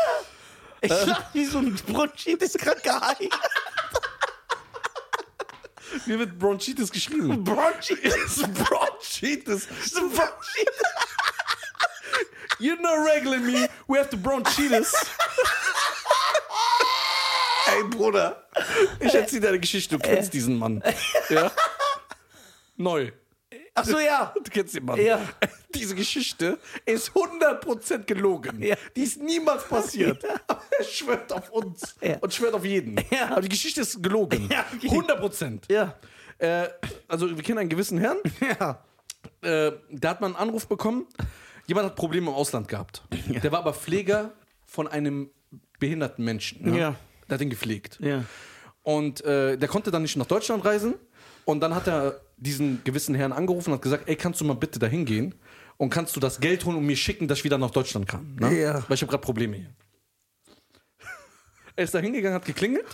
Ich 0.81 0.89
lach 0.89 1.33
wie 1.33 1.43
so 1.43 1.57
ein 1.57 1.75
Bronchitis 1.75 2.53
kranker 2.53 3.01
Hai. 3.01 3.29
Wie 6.05 6.17
wird 6.17 6.39
Bronchitis 6.39 6.89
geschrieben? 6.89 7.43
Bronchitis. 7.43 8.43
Bronchitis. 8.53 9.67
Bronchitis. 9.67 10.87
You're 12.59 12.79
not 12.79 13.05
regular 13.05 13.39
me. 13.39 13.67
We 13.87 13.97
have 13.97 14.09
to 14.09 14.17
bronchitis. 14.17 14.93
Ey, 17.67 17.83
Bruder. 17.83 18.43
Ich 19.01 19.13
erzähle 19.13 19.41
dir 19.41 19.47
eine 19.49 19.59
Geschichte, 19.59 19.97
du 19.97 20.01
kennst 20.01 20.33
diesen 20.33 20.57
Mann. 20.57 20.81
Ja? 21.29 21.51
Neu. 22.77 23.11
Ach 23.81 23.85
so, 23.85 23.99
ja. 23.99 24.33
Du 24.43 24.49
kennst 24.51 24.75
den 24.75 24.85
Mann. 24.85 24.99
Ja. 24.99 25.19
Diese 25.75 25.95
Geschichte 25.95 26.57
ist 26.85 27.11
100% 27.11 28.03
gelogen. 28.05 28.61
Ja. 28.61 28.75
Die 28.95 29.01
ist 29.03 29.21
niemals 29.21 29.63
passiert. 29.67 30.23
Aber 30.47 30.61
er 30.77 30.83
schwört 30.85 31.31
auf 31.33 31.49
uns 31.51 31.95
Ja. 32.01 32.17
und 32.19 32.33
schwört 32.33 32.53
auf 32.53 32.65
jeden. 32.65 32.95
Ja. 33.11 33.31
Aber 33.31 33.41
die 33.41 33.49
Geschichte 33.49 33.81
ist 33.81 34.01
gelogen. 34.01 34.49
Ja, 34.51 34.65
okay. 34.75 34.87
100%. 34.87 35.71
Ja. 35.71 35.95
Äh, 36.37 36.67
also 37.07 37.29
wir 37.35 37.43
kennen 37.43 37.59
einen 37.59 37.69
gewissen 37.69 37.97
Herrn, 37.97 38.17
Ja. 38.59 38.83
äh, 39.41 39.71
der 39.89 40.09
hat 40.09 40.21
mal 40.21 40.27
einen 40.27 40.35
Anruf 40.35 40.67
bekommen. 40.67 41.05
Jemand 41.67 41.85
hat 41.87 41.95
Probleme 41.95 42.27
im 42.29 42.33
Ausland 42.33 42.67
gehabt. 42.67 43.03
Der 43.27 43.51
war 43.51 43.59
aber 43.59 43.73
Pfleger 43.73 44.31
von 44.65 44.87
einem 44.87 45.29
behinderten 45.79 46.25
Menschen. 46.25 46.73
Ja. 46.75 46.95
Der 47.29 47.35
hat 47.35 47.41
ihn 47.41 47.49
gepflegt. 47.49 47.99
Ja. 48.01 48.23
Und 48.81 49.21
äh, 49.23 49.55
der 49.57 49.67
konnte 49.67 49.91
dann 49.91 50.01
nicht 50.01 50.15
nach 50.17 50.25
Deutschland 50.25 50.65
reisen. 50.65 50.95
Und 51.45 51.59
dann 51.61 51.75
hat 51.75 51.87
er 51.87 52.21
diesen 52.39 52.83
gewissen 52.83 53.15
Herrn 53.15 53.31
angerufen 53.31 53.71
und 53.71 53.75
hat 53.75 53.81
gesagt, 53.81 54.07
ey, 54.07 54.15
kannst 54.15 54.41
du 54.41 54.45
mal 54.45 54.55
bitte 54.55 54.79
dahin 54.79 55.05
gehen 55.05 55.35
und 55.77 55.89
kannst 55.89 56.15
du 56.15 56.19
das 56.19 56.39
Geld 56.39 56.65
holen 56.65 56.77
und 56.77 56.85
mir 56.85 56.95
schicken, 56.95 57.27
dass 57.27 57.39
ich 57.39 57.43
wieder 57.43 57.57
nach 57.57 57.71
Deutschland 57.71 58.07
kann. 58.07 58.35
Ne? 58.39 58.59
Ja. 58.59 58.83
Weil 58.87 58.95
ich 58.95 59.01
habe 59.01 59.09
gerade 59.09 59.21
Probleme 59.21 59.57
hier. 59.57 59.69
er 61.75 61.83
ist 61.83 61.93
da 61.93 61.99
hingegangen, 61.99 62.35
hat 62.35 62.45
geklingelt, 62.45 62.87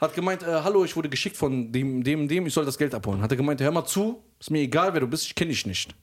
hat 0.00 0.14
gemeint, 0.14 0.42
äh, 0.42 0.60
hallo, 0.62 0.84
ich 0.84 0.96
wurde 0.96 1.08
geschickt 1.08 1.36
von 1.36 1.70
dem, 1.72 2.02
dem, 2.02 2.28
dem, 2.28 2.46
ich 2.46 2.54
soll 2.54 2.64
das 2.64 2.78
Geld 2.78 2.94
abholen. 2.94 3.20
Hat 3.20 3.30
er 3.30 3.36
gemeint, 3.36 3.60
hör 3.60 3.70
mal 3.70 3.84
zu, 3.84 4.22
ist 4.40 4.50
mir 4.50 4.60
egal, 4.60 4.92
wer 4.92 5.00
du 5.00 5.06
bist, 5.06 5.24
ich 5.26 5.34
kenne 5.34 5.50
dich 5.50 5.66
nicht. 5.66 5.94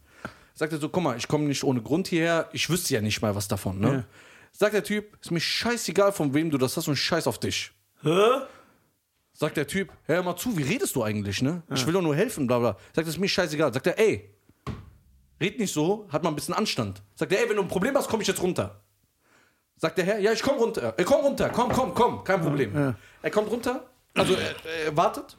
Sagt 0.54 0.72
er 0.72 0.80
so, 0.80 0.88
guck 0.88 1.04
mal, 1.04 1.18
ich 1.18 1.28
komme 1.28 1.46
nicht 1.46 1.64
ohne 1.64 1.82
Grund 1.82 2.08
hierher, 2.08 2.50
ich 2.54 2.70
wüsste 2.70 2.94
ja 2.94 3.02
nicht 3.02 3.22
mal 3.22 3.36
was 3.36 3.48
davon. 3.48 3.80
Ne? 3.80 3.92
Ja. 3.92 4.04
Sagt 4.54 4.74
der 4.74 4.84
Typ, 4.86 5.18
ist 5.22 5.32
mir 5.32 5.42
scheißegal, 5.42 6.14
von 6.14 6.34
wem 6.34 6.50
du 6.50 6.58
das 6.58 6.78
hast 6.78 6.88
und 6.88 6.96
scheiß 6.96 7.28
auf 7.28 7.40
dich. 7.40 7.72
Hä? 8.04 8.42
Sagt 9.38 9.58
der 9.58 9.68
Typ, 9.68 9.92
hör 10.04 10.24
mal 10.24 10.38
zu, 10.38 10.58
wie 10.58 10.64
redest 10.64 10.96
du 10.96 11.04
eigentlich, 11.04 11.42
ne? 11.42 11.62
Ich 11.74 11.86
will 11.86 11.92
doch 11.92 12.02
nur 12.02 12.16
helfen, 12.16 12.48
bla 12.48 12.58
bla. 12.58 12.78
Sagt, 12.94 13.06
das 13.06 13.16
ist 13.16 13.20
mir 13.20 13.28
scheißegal. 13.28 13.74
Sagt 13.74 13.86
er, 13.86 14.00
ey, 14.00 14.34
red 15.42 15.60
nicht 15.60 15.74
so, 15.74 16.08
hat 16.10 16.24
mal 16.24 16.30
ein 16.30 16.36
bisschen 16.36 16.54
Anstand. 16.54 17.04
Sagt 17.16 17.34
er, 17.34 17.42
ey, 17.42 17.50
wenn 17.50 17.58
du 17.58 17.64
ein 17.64 17.68
Problem 17.68 17.94
hast, 17.96 18.08
komm 18.08 18.22
ich 18.22 18.28
jetzt 18.28 18.42
runter. 18.42 18.82
Sagt 19.76 19.98
der 19.98 20.06
Herr, 20.06 20.20
ja, 20.20 20.32
ich 20.32 20.42
komm 20.42 20.58
runter. 20.58 20.94
Er 20.96 21.04
komm 21.04 21.20
runter, 21.20 21.50
komm, 21.50 21.70
komm, 21.70 21.94
komm, 21.94 22.24
kein 22.24 22.40
Problem. 22.42 22.96
Er 23.22 23.30
kommt 23.30 23.52
runter, 23.52 23.90
also 24.14 24.36
er, 24.36 24.56
er 24.86 24.96
wartet. 24.96 25.36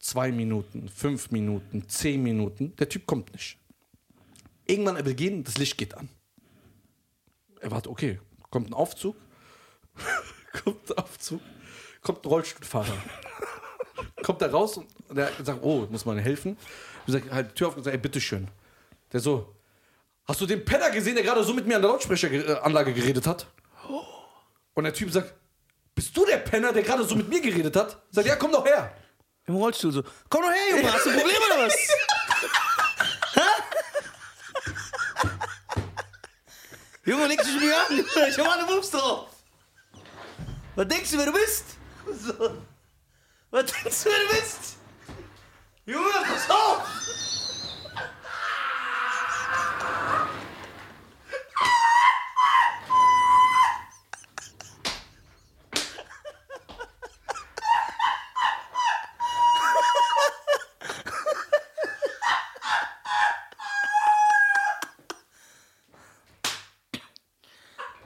Zwei 0.00 0.32
Minuten, 0.32 0.88
fünf 0.88 1.30
Minuten, 1.30 1.88
zehn 1.88 2.20
Minuten, 2.20 2.74
der 2.76 2.88
Typ 2.88 3.06
kommt 3.06 3.32
nicht. 3.32 3.58
Irgendwann, 4.66 4.96
er 4.96 5.06
will 5.06 5.14
gehen, 5.14 5.44
das 5.44 5.56
Licht 5.56 5.78
geht 5.78 5.96
an. 5.96 6.08
Er 7.60 7.70
wartet, 7.70 7.92
okay, 7.92 8.20
kommt 8.50 8.68
ein 8.68 8.74
Aufzug, 8.74 9.14
kommt 10.64 10.90
ein 10.90 10.98
Aufzug, 10.98 11.40
kommt 12.04 12.24
ein 12.24 12.28
Rollstuhlfahrer. 12.28 12.96
kommt 14.22 14.40
da 14.40 14.46
raus 14.46 14.76
und 14.76 14.86
der 15.10 15.30
sagt, 15.42 15.58
oh, 15.62 15.86
muss 15.90 16.04
man 16.04 16.18
helfen. 16.18 16.56
Ich 17.06 17.12
sag, 17.12 17.30
halt 17.30 17.50
die 17.50 17.54
Tür 17.54 17.68
auf 17.68 17.76
und 17.76 17.82
sag, 17.82 17.92
ey, 17.92 17.98
bitteschön. 17.98 18.48
Der 19.12 19.20
so, 19.20 19.54
hast 20.26 20.40
du 20.40 20.46
den 20.46 20.64
Penner 20.64 20.90
gesehen, 20.90 21.16
der 21.16 21.24
gerade 21.24 21.42
so 21.42 21.52
mit 21.52 21.66
mir 21.66 21.76
an 21.76 21.82
der 21.82 21.90
Lautsprecheranlage 21.90 22.94
geredet 22.94 23.26
hat? 23.26 23.46
Und 24.74 24.84
der 24.84 24.92
Typ 24.92 25.10
sagt, 25.10 25.34
bist 25.94 26.16
du 26.16 26.24
der 26.24 26.38
Penner, 26.38 26.72
der 26.72 26.82
gerade 26.82 27.04
so 27.04 27.14
mit 27.14 27.28
mir 27.28 27.40
geredet 27.40 27.74
hat? 27.76 28.02
Sagt, 28.10 28.26
ja, 28.26 28.36
komm 28.36 28.52
doch 28.52 28.64
her. 28.64 28.92
Im 29.46 29.56
Rollstuhl 29.56 29.92
so. 29.92 30.02
Komm 30.28 30.42
doch 30.42 30.50
her, 30.50 30.76
Junge, 30.76 30.92
hast 30.92 31.06
du 31.06 31.10
ein 31.10 31.16
Problem 31.16 31.36
oder 31.46 31.66
was? 31.66 31.74
Junge, 37.04 37.26
leg 37.26 37.42
dich 37.42 37.60
mir 37.60 37.76
an. 37.76 38.04
Ich 38.28 38.38
hab 38.38 38.48
alle 38.48 38.64
Moves 38.64 38.90
drauf. 38.90 39.28
Was 40.74 40.88
denkst 40.88 41.10
du, 41.10 41.18
wer 41.18 41.26
du 41.26 41.32
bist? 41.32 41.76
So. 42.12 42.62
Was 43.50 43.72
denkst 43.72 44.04
du, 44.04 44.10
du 44.10 44.34
bist? 44.34 44.76
Junge, 45.86 46.10
pass 46.24 46.50
auf! 46.50 46.82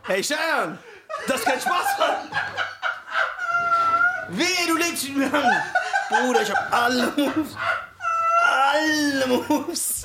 Hey, 0.05 0.23
Cheyenne! 0.23 0.79
Das 1.27 1.41
ist 1.41 1.45
kein 1.45 1.61
Spaß, 1.61 1.99
Mann! 1.99 2.31
Wehe, 4.29 4.67
du 4.67 4.77
legst 4.77 5.05
ihn 5.05 5.19
mir 5.19 5.33
an! 5.33 5.63
Bruder, 6.11 6.43
ich 6.43 6.51
hab 6.51 6.73
alle 6.73 7.13
Moves! 7.17 7.57
Alle 8.45 9.27
Moves! 9.27 10.05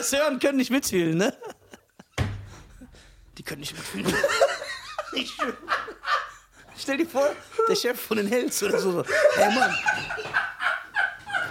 Das 0.00 0.12
hören, 0.12 0.38
können 0.38 0.56
nicht 0.56 0.70
mitfühlen, 0.70 1.18
ne? 1.18 1.36
Die 3.36 3.42
können 3.42 3.60
nicht 3.60 3.74
mitfühlen. 3.74 4.12
Ich 5.12 5.28
schwör. 5.32 5.56
Stell 6.78 6.98
dir 6.98 7.06
vor, 7.06 7.34
der 7.68 7.74
Chef 7.74 8.00
von 8.00 8.16
den 8.16 8.28
Hells 8.28 8.62
oder 8.62 8.78
so. 8.78 9.04
Hey 9.34 9.52
Mann. 9.52 9.76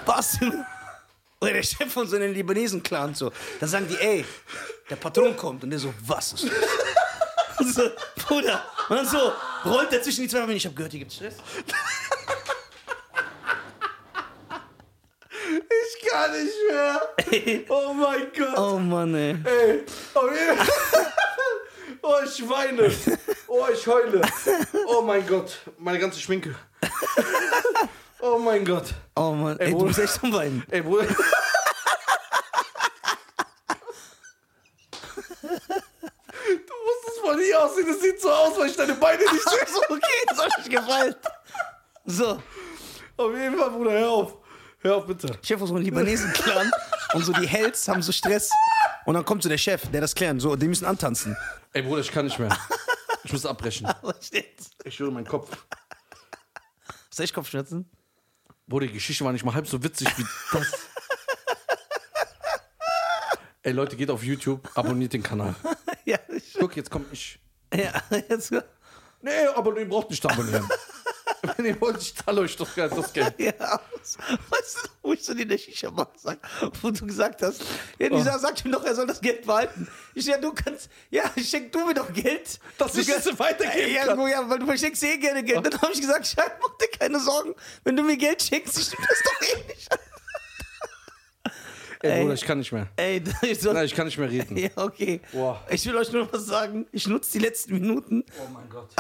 Was? 0.06 0.38
Oder 1.42 1.52
der 1.54 1.64
Chef 1.64 1.92
von 1.92 2.08
so 2.08 2.16
einem 2.16 2.32
Libanesen-Clan 2.32 3.14
so. 3.16 3.34
Dann 3.60 3.68
sagen 3.68 3.86
die, 3.90 3.98
ey, 3.98 4.26
der 4.90 4.96
Patron 4.96 5.36
kommt. 5.36 5.66
Und 5.66 5.72
der 5.72 5.80
so, 5.80 5.94
was 6.06 6.32
ist 6.32 6.46
das? 6.46 7.60
Und 7.60 7.74
so, 7.76 7.82
Bruder. 8.16 8.64
Und 8.88 8.96
dann 8.96 9.06
so, 9.06 9.34
rollt 9.66 9.92
er 9.92 10.02
zwischen 10.02 10.22
die 10.22 10.30
zwei 10.30 10.40
Beine. 10.40 10.54
Ich 10.54 10.66
hab 10.66 10.74
gehört, 10.74 10.94
hier 10.94 11.00
gibt's 11.02 11.16
Stress. 11.16 11.36
Ich 16.00 16.10
kann 16.10 16.32
nicht 16.32 16.56
mehr. 16.70 17.09
Oh 17.70 17.94
mein 17.94 18.28
Gott. 18.38 18.58
Oh 18.58 18.78
Mann, 18.80 19.13
ey. 19.15 19.36
Ey. 19.46 19.84
Oh, 20.15 20.22
oh, 22.02 22.15
ich 22.26 22.50
weine. 22.50 22.92
Oh, 23.48 23.65
ich 23.72 23.86
heule. 23.88 24.22
Oh 24.88 25.02
mein 25.02 25.26
Gott. 25.28 25.60
Meine 25.78 26.00
ganze 26.00 26.20
Schminke. 26.20 26.56
Oh 28.22 28.38
mein 28.38 28.65
Gott. 28.65 28.94
Oh 29.15 29.32
Mann, 29.32 29.58
ey, 29.60 29.70
du 29.72 29.78
Bruder. 29.78 29.88
bist 29.88 30.00
echt 30.00 30.22
am 30.22 30.34
Weinen. 30.34 30.62
Ey, 30.70 30.82
Bruder. 30.82 31.06
Du 31.06 31.15
musst 35.48 37.08
es 37.08 37.18
von 37.22 37.39
hier 37.39 37.63
aussehen. 37.63 37.88
Das 37.88 38.02
sieht 38.02 38.20
so 38.20 38.30
aus, 38.30 38.58
weil 38.58 38.68
ich 38.70 38.76
deine 38.76 38.96
Beine 38.96 39.20
nicht 39.24 39.50
sehe. 39.50 39.65
So, 39.68 39.82
okay, 39.89 40.26
das 40.28 40.38
hat 40.44 40.58
mich 40.58 40.70
gefallen. 40.70 41.15
So. 42.06 42.42
Auf 43.15 43.34
jeden 43.34 43.58
Fall, 43.58 43.70
Bruder, 43.72 43.92
hör 43.92 44.10
auf. 44.10 44.34
Hör 44.80 44.96
auf, 44.98 45.06
bitte. 45.06 45.38
Chef 45.42 45.62
aus 45.62 45.70
einem 45.70 45.80
Libanesen-Clan 45.82 46.72
und 47.13 47.24
so 47.26 47.34
die 47.34 47.48
Hells 47.48 47.88
haben 47.88 48.02
so 48.02 48.12
Stress. 48.12 48.52
Und 49.06 49.15
dann 49.15 49.26
kommt 49.26 49.43
so 49.43 49.50
der 49.50 49.58
Chef, 49.58 49.89
der 49.91 50.02
das 50.02 50.13
klären. 50.13 50.39
So, 50.39 50.56
die 50.56 50.67
müssen 50.67 50.86
antanzen. 50.86 51.36
Ey, 51.74 51.82
Bruder, 51.82 52.02
ich 52.02 52.12
kann 52.12 52.26
nicht 52.26 52.39
mehr. 52.39 52.56
Ich 53.24 53.34
muss 53.34 53.45
abbrechen. 53.45 53.88
Was? 54.02 54.32
Ich 54.84 55.00
höre 55.00 55.12
meinen 55.12 55.28
Kopf. 55.28 55.50
Hast 57.10 57.19
du 57.19 57.24
echt 57.24 57.34
Kopfschmerzen? 57.34 57.89
Bruder, 58.67 58.88
die 58.88 58.93
Geschichte 58.93 59.26
war 59.26 59.32
nicht 59.32 59.43
mal 59.43 59.54
halb 59.54 59.67
so 59.67 59.82
witzig 59.84 60.08
wie 60.17 60.26
das. 60.54 60.72
Ey, 63.62 63.74
Leute, 63.74 63.95
geht 63.98 64.10
auf 64.10 64.24
YouTube, 64.24 64.69
abonniert 64.76 65.12
den 65.13 65.24
Kanal. 65.24 65.54
ja, 66.06 66.17
ich, 66.30 66.54
Guck, 66.58 66.78
jetzt 66.78 66.89
komm 66.89 67.06
ich. 67.12 67.39
ja, 67.74 68.02
jetzt. 68.30 68.52
Nee, 69.22 69.32
aber 69.54 69.78
ihr 69.78 69.89
braucht 69.89 70.10
nicht 70.10 70.26
abonnieren. 70.26 70.67
Wenn 71.58 71.65
ihr 71.65 71.82
wollt, 71.82 72.02
ich 72.02 72.15
zahle 72.15 72.41
euch 72.41 72.56
doch 72.56 72.69
das 72.74 73.13
Geld. 73.13 73.36
Ja, 73.38 73.82
weißt 74.00 74.78
du, 74.99 74.99
ich 75.20 75.26
so 75.26 75.34
in 75.34 75.48
der 75.48 75.58
Shisha-Bar 75.58 76.12
wo 76.82 76.92
du 76.92 77.06
gesagt 77.06 77.42
hast, 77.42 77.62
ja, 77.98 78.10
dieser 78.10 78.40
sagt 78.40 78.66
ihm 78.66 78.72
doch, 78.72 78.84
er 78.84 78.96
soll 78.96 79.08
das 79.08 79.22
Geld 79.22 79.46
behalten. 79.46 79.88
Ich 80.16 80.26
ja, 80.26 80.38
du 80.38 80.54
kannst, 80.54 80.90
ja, 81.10 81.24
schenk 81.38 81.72
du 81.72 81.86
mir 81.86 81.94
doch 81.94 82.12
Geld. 82.12 82.60
Dass 82.78 82.94
du 82.94 83.02
ich 83.02 83.10
es 83.10 83.40
weitergeben 83.40 83.94
ja, 83.94 84.06
kann. 84.06 84.28
ja, 84.28 84.50
weil 84.50 84.60
du 84.60 84.66
verschenkst 84.66 85.04
eh 85.04 85.18
gerne 85.18 85.44
Geld. 85.44 85.66
Dann 85.66 85.82
habe 85.82 85.94
ich 85.94 86.02
gesagt, 86.02 86.28
Schein, 86.28 86.52
mach 86.62 86.78
dir 86.78 86.98
keine 86.98 87.20
Sorgen. 87.20 87.54
Wenn 87.84 87.96
du 87.96 88.04
mir 88.04 88.18
Geld 88.18 88.42
schenkst, 88.42 88.78
ich 88.80 88.92
nehme 88.92 89.08
das 89.08 89.22
doch 89.24 89.42
eh 89.42 89.68
nicht. 89.68 89.90
Ey, 92.02 92.22
Bruder, 92.22 92.34
ich 92.34 92.46
kann 92.46 92.60
nicht 92.60 92.72
mehr. 92.72 92.88
Ey, 92.96 93.22
ich 93.42 93.60
soll, 93.60 93.74
Nein, 93.74 93.86
ich 93.86 93.94
kann 93.94 94.06
nicht 94.06 94.18
mehr 94.18 94.30
reden. 94.30 94.56
ja, 94.58 94.70
okay. 94.76 95.20
Boah. 95.34 95.62
Ich 95.70 95.86
will 95.86 95.98
euch 95.98 96.12
nur 96.12 96.32
was 96.32 96.46
sagen. 96.46 96.88
Ich 96.94 97.08
nutze 97.08 97.34
die 97.34 97.40
letzten 97.40 97.74
Minuten, 97.74 98.24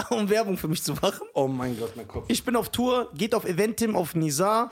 Oh 0.09 0.15
um 0.15 0.29
Werbung 0.29 0.57
für 0.57 0.67
mich 0.67 0.83
zu 0.83 0.93
machen. 0.93 1.27
Oh 1.33 1.47
mein 1.47 1.79
Gott, 1.79 1.95
mein 1.95 2.07
Kopf. 2.07 2.25
Ich 2.27 2.43
bin 2.43 2.55
auf 2.57 2.69
Tour, 2.69 3.09
geht 3.13 3.33
auf 3.33 3.45
Eventim, 3.45 3.95
auf 3.95 4.15
Nizar. 4.15 4.69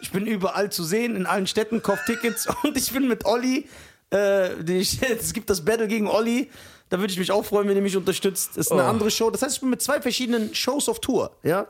Ich 0.00 0.10
bin 0.12 0.26
überall 0.26 0.70
zu 0.70 0.84
sehen, 0.84 1.16
in 1.16 1.26
allen 1.26 1.46
Städten, 1.46 1.82
kauf 1.82 1.98
Tickets 2.06 2.46
und 2.62 2.76
ich 2.76 2.92
bin 2.92 3.08
mit 3.08 3.24
Olli. 3.24 3.68
Äh, 4.10 4.50
die, 4.62 4.78
es 5.18 5.32
gibt 5.32 5.48
das 5.50 5.64
Battle 5.64 5.88
gegen 5.88 6.06
Olli. 6.08 6.50
Da 6.88 7.00
würde 7.00 7.12
ich 7.12 7.18
mich 7.18 7.32
auch 7.32 7.44
freuen, 7.44 7.66
wenn 7.68 7.74
ihr 7.74 7.82
mich 7.82 7.96
unterstützt. 7.96 8.50
Das 8.50 8.66
ist 8.66 8.72
eine 8.72 8.84
Oh. 8.84 8.86
andere 8.86 9.10
Show. 9.10 9.28
Das 9.30 9.42
heißt, 9.42 9.54
ich 9.56 9.60
bin 9.60 9.70
mit 9.70 9.82
zwei 9.82 10.00
verschiedenen 10.00 10.54
Shows 10.54 10.88
auf 10.88 11.00
Tour. 11.00 11.36
Ja? 11.42 11.66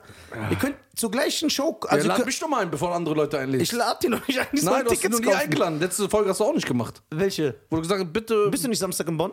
Ihr 0.51 0.57
könnt 0.57 0.75
zur 0.95 1.09
gleichen 1.09 1.49
Show. 1.49 1.79
Ja, 1.85 1.89
Also 1.89 2.05
ihr 2.07 2.13
lad 2.15 2.23
mich 2.25 2.39
doch 2.39 2.47
mal 2.47 2.61
ein, 2.61 2.69
bevor 2.69 2.89
du 2.89 2.93
andere 2.95 3.15
Leute 3.15 3.39
einlädst. 3.39 3.63
ich 3.63 3.71
lade 3.71 3.97
die 4.03 4.09
noch 4.09 4.27
nicht 4.27 4.39
eigentlich 4.39 4.63
Nein, 4.63 4.85
du 4.85 4.91
hast 4.91 5.01
dich 5.03 5.09
noch 5.09 5.19
nie 5.19 5.25
kaufen. 5.25 5.39
eingeladen. 5.39 5.79
Letzte 5.79 6.07
Folge 6.07 6.29
hast 6.29 6.39
du 6.39 6.43
auch 6.43 6.53
nicht 6.53 6.67
gemacht. 6.67 7.01
Welche? 7.09 7.55
Wo 7.71 7.77
du 7.77 7.81
gesagt 7.81 7.99
hast, 8.03 8.13
bitte. 8.13 8.47
Bist 8.51 8.63
du 8.63 8.67
nicht 8.67 8.77
Samstag 8.77 9.07
in 9.07 9.17
Bonn? 9.17 9.31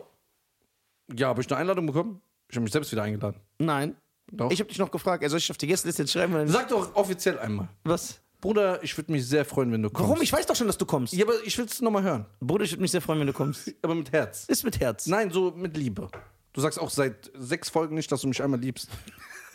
ja, 1.15 1.27
habe 1.27 1.41
ich 1.41 1.47
eine 1.51 1.57
Einladung 1.59 1.85
bekommen? 1.85 2.19
Ich 2.49 2.55
habe 2.55 2.63
mich 2.63 2.71
selbst 2.73 2.91
wieder 2.91 3.03
eingeladen. 3.03 3.39
Nein. 3.59 3.95
Doch. 4.31 4.49
Ich 4.49 4.59
habe 4.59 4.67
dich 4.69 4.79
noch 4.79 4.89
gefragt, 4.89 5.21
er 5.21 5.29
soll 5.29 5.37
ich 5.37 5.51
auf 5.51 5.57
die 5.57 5.67
Gästeliste 5.67 6.07
schreiben? 6.07 6.33
Oder 6.33 6.45
nicht? 6.45 6.53
Sag 6.53 6.67
doch 6.69 6.95
offiziell 6.95 7.37
einmal. 7.37 7.67
Was? 7.83 8.19
Bruder, 8.45 8.83
ich 8.83 8.95
würde 8.95 9.11
mich 9.11 9.27
sehr 9.27 9.43
freuen, 9.43 9.71
wenn 9.71 9.81
du 9.81 9.89
kommst. 9.89 10.07
Warum? 10.07 10.21
Ich 10.21 10.31
weiß 10.31 10.45
doch 10.45 10.55
schon, 10.55 10.67
dass 10.67 10.77
du 10.77 10.85
kommst. 10.85 11.13
Ja, 11.13 11.25
aber 11.25 11.33
ich 11.43 11.57
will 11.57 11.65
es 11.65 11.81
nochmal 11.81 12.03
hören. 12.03 12.27
Bruder, 12.39 12.63
ich 12.63 12.71
würde 12.73 12.83
mich 12.83 12.91
sehr 12.91 13.01
freuen, 13.01 13.19
wenn 13.19 13.25
du 13.25 13.33
kommst. 13.33 13.73
Aber 13.81 13.95
mit 13.95 14.11
Herz. 14.11 14.45
Ist 14.47 14.63
mit 14.63 14.79
Herz. 14.79 15.07
Nein, 15.07 15.31
so 15.31 15.51
mit 15.55 15.75
Liebe. 15.75 16.09
Du 16.53 16.61
sagst 16.61 16.79
auch 16.79 16.91
seit 16.91 17.31
sechs 17.33 17.69
Folgen 17.69 17.95
nicht, 17.95 18.11
dass 18.11 18.21
du 18.21 18.27
mich 18.27 18.43
einmal 18.43 18.59
liebst. 18.59 18.87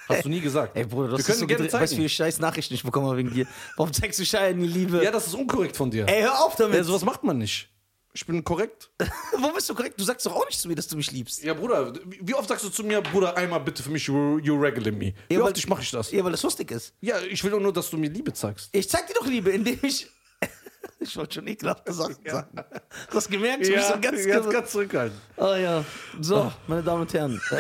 Hast 0.08 0.24
du 0.24 0.28
nie 0.28 0.40
gesagt. 0.40 0.76
Ey, 0.76 0.86
Bruder, 0.86 1.10
können 1.10 1.20
ist 1.20 1.38
so 1.38 1.46
gerne 1.46 1.66
gedreht. 1.66 1.72
Weißt 1.72 1.72
du, 1.72 1.76
wie 1.82 1.86
zeigen. 1.86 1.96
viele 1.98 2.08
scheiß 2.08 2.40
Nachrichten 2.40 2.74
ich 2.74 2.82
bekomme 2.82 3.16
wegen 3.16 3.32
dir? 3.32 3.46
Warum 3.76 3.92
zeigst 3.92 4.18
du 4.18 4.24
Schein, 4.24 4.60
Liebe? 4.60 5.04
Ja, 5.04 5.12
das 5.12 5.28
ist 5.28 5.34
unkorrekt 5.34 5.76
von 5.76 5.88
dir. 5.88 6.08
Ey, 6.08 6.22
hör 6.22 6.44
auf 6.44 6.56
damit. 6.56 6.74
Ja, 6.74 6.82
sowas 6.82 7.04
macht 7.04 7.22
man 7.22 7.38
nicht. 7.38 7.68
Ich 8.12 8.26
bin 8.26 8.42
korrekt. 8.42 8.90
Wo 9.38 9.52
bist 9.52 9.70
du 9.70 9.74
korrekt? 9.74 9.98
Du 10.00 10.04
sagst 10.04 10.26
doch 10.26 10.34
auch 10.34 10.46
nicht 10.46 10.58
zu 10.60 10.66
mir, 10.68 10.74
dass 10.74 10.88
du 10.88 10.96
mich 10.96 11.12
liebst. 11.12 11.42
Ja, 11.44 11.54
Bruder, 11.54 11.92
wie 12.04 12.34
oft 12.34 12.48
sagst 12.48 12.64
du 12.64 12.68
zu 12.68 12.82
mir, 12.82 13.00
Bruder, 13.00 13.36
einmal 13.36 13.60
bitte 13.60 13.82
für 13.82 13.90
mich, 13.90 14.04
you, 14.06 14.38
you 14.38 14.58
regular 14.60 14.90
me? 14.92 15.14
Wie 15.28 15.34
Ja, 15.34 15.42
oft 15.42 15.56
ich 15.56 15.68
mache 15.68 15.82
ich 15.82 15.90
das? 15.92 16.10
Ja, 16.10 16.24
weil 16.24 16.32
das 16.32 16.42
lustig 16.42 16.70
ist. 16.72 16.92
Ja, 17.00 17.20
ich 17.20 17.42
will 17.44 17.52
doch 17.52 17.60
nur, 17.60 17.72
dass 17.72 17.88
du 17.88 17.96
mir 17.96 18.10
Liebe 18.10 18.32
zeigst. 18.32 18.68
Ich 18.72 18.88
zeig 18.88 19.06
dir 19.06 19.14
doch 19.14 19.26
Liebe, 19.26 19.50
indem 19.50 19.78
ich. 19.82 20.08
ich 20.98 21.16
wollte 21.16 21.34
schon 21.34 21.46
ekelhafte 21.46 21.92
Sachen 21.92 22.16
sagen. 22.26 22.64
Du 23.10 23.16
hast 23.16 23.30
gemerkt, 23.30 23.62
ich 23.66 23.72
bin 23.72 23.82
so 23.82 24.00
ganz, 24.00 24.26
ganz, 24.26 24.50
ganz 24.50 24.70
zurückhalten. 24.72 25.18
Oh 25.36 25.54
ja. 25.54 25.84
So, 26.20 26.52
meine 26.66 26.82
Damen 26.82 27.02
und 27.02 27.12
Herren. 27.14 27.40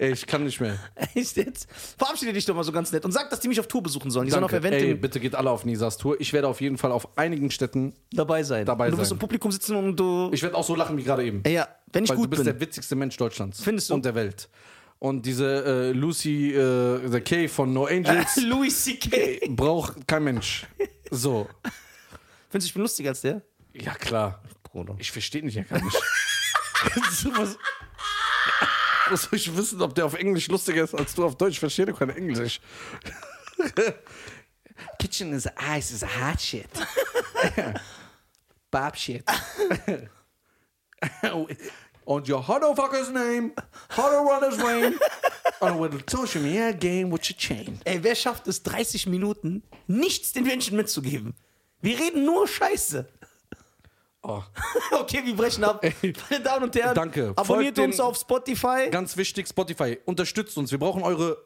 Ey, 0.00 0.12
ich 0.12 0.26
kann 0.26 0.44
nicht 0.44 0.58
mehr. 0.62 0.78
Echt 1.14 1.36
jetzt? 1.36 1.68
Verabschiede 1.98 2.32
dich 2.32 2.46
doch 2.46 2.54
mal 2.54 2.64
so 2.64 2.72
ganz 2.72 2.90
nett 2.90 3.04
und 3.04 3.12
sag, 3.12 3.28
dass 3.28 3.38
die 3.40 3.48
mich 3.48 3.60
auf 3.60 3.68
Tour 3.68 3.82
besuchen 3.82 4.10
sollen. 4.10 4.24
Die 4.24 4.32
sollen 4.32 4.44
auf 4.44 4.50
Danke. 4.50 4.68
Eventim 4.68 4.88
Ey, 4.88 4.94
bitte 4.94 5.20
geht 5.20 5.34
alle 5.34 5.50
auf 5.50 5.66
Nisas 5.66 5.98
Tour. 5.98 6.18
Ich 6.18 6.32
werde 6.32 6.48
auf 6.48 6.62
jeden 6.62 6.78
Fall 6.78 6.90
auf 6.90 7.18
einigen 7.18 7.50
Städten. 7.50 7.92
dabei 8.10 8.42
sein. 8.42 8.64
dabei 8.64 8.86
und 8.86 8.92
du 8.92 8.98
wirst 8.98 9.12
im 9.12 9.18
Publikum 9.18 9.52
sitzen 9.52 9.76
und 9.76 9.96
du. 10.00 10.30
Ich 10.32 10.42
werde 10.42 10.56
auch 10.56 10.64
so 10.64 10.74
lachen 10.74 10.96
wie 10.96 11.02
gerade 11.02 11.22
eben. 11.22 11.42
Ey, 11.44 11.52
ja, 11.52 11.68
wenn 11.92 12.04
ich 12.04 12.08
Weil 12.08 12.16
du 12.16 12.22
gut 12.22 12.30
bist 12.30 12.44
bin. 12.44 12.52
der 12.52 12.60
witzigste 12.60 12.96
Mensch 12.96 13.14
Deutschlands. 13.18 13.62
Findest 13.62 13.90
du? 13.90 13.94
Und 13.94 14.06
der 14.06 14.14
Welt. 14.14 14.48
Und 15.00 15.26
diese 15.26 15.64
äh, 15.64 15.92
Lucy 15.92 16.54
äh, 16.54 17.06
the 17.06 17.20
K 17.20 17.46
von 17.48 17.70
No 17.70 17.84
Angels 17.84 18.36
Louis 18.42 18.82
C.K. 18.84 19.48
braucht 19.50 20.08
kein 20.08 20.24
Mensch. 20.24 20.66
So. 21.10 21.46
Findest 22.48 22.52
du, 22.52 22.68
ich 22.68 22.72
bin 22.74 22.82
lustiger 22.82 23.10
als 23.10 23.20
der? 23.20 23.42
Ja, 23.74 23.92
klar. 23.94 24.42
Bruder. 24.62 24.96
Ich 24.98 25.12
verstehe 25.12 25.42
dich 25.42 25.56
ja 25.56 25.62
gar 25.64 25.82
nicht. 25.84 25.96
Was, 29.10 29.22
soll 29.30 29.38
ich 29.38 29.56
wissen, 29.56 29.82
ob 29.82 29.94
der 29.94 30.06
auf 30.06 30.14
Englisch 30.14 30.48
lustiger 30.48 30.84
ist 30.84 30.94
als 30.94 31.14
du 31.14 31.24
auf 31.24 31.36
Deutsch? 31.36 31.54
Ich 31.54 31.60
verstehe 31.60 31.86
doch 31.86 31.98
kein 31.98 32.10
Englisch. 32.10 32.60
Kitchen 34.98 35.32
is 35.34 35.46
ice 35.58 35.90
is 35.92 36.02
hot 36.02 36.40
shit. 36.40 36.68
Bob 38.70 38.96
shit. 38.96 39.24
On 42.06 42.24
your 42.26 42.42
motherfucker's 42.42 43.10
name, 43.10 43.52
how 43.90 44.08
to 44.08 44.16
run 44.24 44.50
his 44.50 44.58
Wayne, 44.58 44.98
on 45.60 45.90
the 45.90 46.02
social 46.08 46.42
media 46.42 46.72
game 46.72 47.10
with 47.10 47.28
your 47.28 47.36
chain. 47.36 47.78
Ey, 47.84 48.02
wer 48.02 48.14
schafft 48.14 48.48
es, 48.48 48.62
30 48.62 49.06
Minuten 49.06 49.62
nichts 49.86 50.32
den 50.32 50.44
Menschen 50.44 50.76
mitzugeben? 50.76 51.34
Wir 51.82 51.98
reden 51.98 52.24
nur 52.24 52.48
Scheiße. 52.48 53.06
Oh. 54.22 54.42
Okay, 54.92 55.22
wir 55.24 55.34
brechen 55.34 55.64
ab. 55.64 55.82
Meine 56.30 56.42
Damen 56.44 56.64
und 56.64 56.76
Herren, 56.76 56.94
Danke. 56.94 57.32
abonniert 57.36 57.76
Folgt 57.76 57.88
uns 57.88 57.96
den- 57.96 58.04
auf 58.04 58.16
Spotify. 58.16 58.88
Ganz 58.90 59.16
wichtig, 59.16 59.48
Spotify, 59.48 59.98
unterstützt 60.04 60.56
uns. 60.58 60.70
Wir 60.70 60.78
brauchen 60.78 61.02
eure 61.02 61.38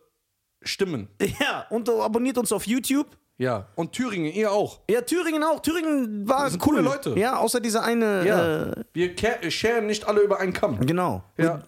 Stimmen. 0.63 1.09
Ja, 1.41 1.67
und 1.71 1.89
abonniert 1.89 2.37
uns 2.39 2.53
auf 2.53 2.67
YouTube. 2.67 3.07
Ja. 3.37 3.67
Und 3.75 3.93
Thüringen, 3.93 4.33
ihr 4.33 4.53
auch. 4.53 4.81
Ja, 4.89 5.01
Thüringen 5.01 5.43
auch. 5.43 5.61
Thüringen 5.61 6.29
war 6.29 6.49
sind 6.51 6.61
cool. 6.67 6.75
coole 6.77 6.83
Leute. 6.83 7.11
Ja, 7.19 7.37
außer 7.39 7.61
dieser 7.61 7.83
eine. 7.83 8.25
Ja. 8.27 8.63
Äh, 8.73 8.85
Wir 8.93 9.51
sharen 9.51 9.87
nicht 9.87 10.07
alle 10.07 10.21
über 10.21 10.39
einen 10.41 10.53
Kamm. 10.53 10.79
genau. 10.87 11.25
Ja. 11.37 11.63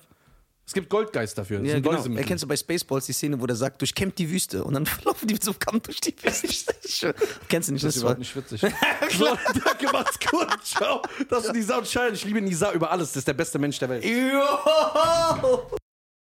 Es 0.67 0.73
gibt 0.73 0.91
Goldgeist 0.91 1.39
dafür. 1.39 1.59
Das 1.61 1.69
Ja, 1.69 1.75
sind 1.75 1.85
genau. 1.85 2.19
Erkennst 2.19 2.43
du 2.43 2.49
bei 2.49 2.57
Spaceballs 2.57 3.07
die 3.07 3.13
Szene, 3.13 3.41
wo 3.41 3.47
der 3.47 3.55
sagt, 3.55 3.81
durchkämmt 3.81 4.19
die 4.19 4.29
Wüste 4.29 4.65
und 4.65 4.75
dann 4.75 4.89
laufen 5.05 5.29
die 5.29 5.35
mit 5.35 5.45
so 5.45 5.53
einem 5.53 5.61
Kamm 5.61 5.81
durch 5.81 6.01
die 6.01 6.15
Wüste. 6.21 6.75
Kennst 7.49 7.69
du 7.69 7.73
nicht? 7.73 7.85
Das 7.85 7.95
ist 7.95 8.03
überhaupt 8.03 8.19
nicht 8.19 8.35
witzig. 8.35 8.61
so, 9.17 9.27
danke, 9.65 9.93
macht's 9.93 10.19
gut. 10.19 10.49
Ciao. 10.65 11.03
Das 11.29 11.45
ist 11.45 11.55
Nisa 11.55 11.79
und 11.79 11.87
Schein. 11.87 12.15
Ich 12.15 12.25
liebe 12.25 12.41
Nisa 12.41 12.73
über 12.73 12.91
alles. 12.91 13.11
Das 13.11 13.19
ist 13.19 13.29
der 13.29 13.35
beste 13.35 13.61
Mensch 13.61 13.79
der 13.79 13.89
Welt. 13.91 14.05
Jo! 14.05 15.71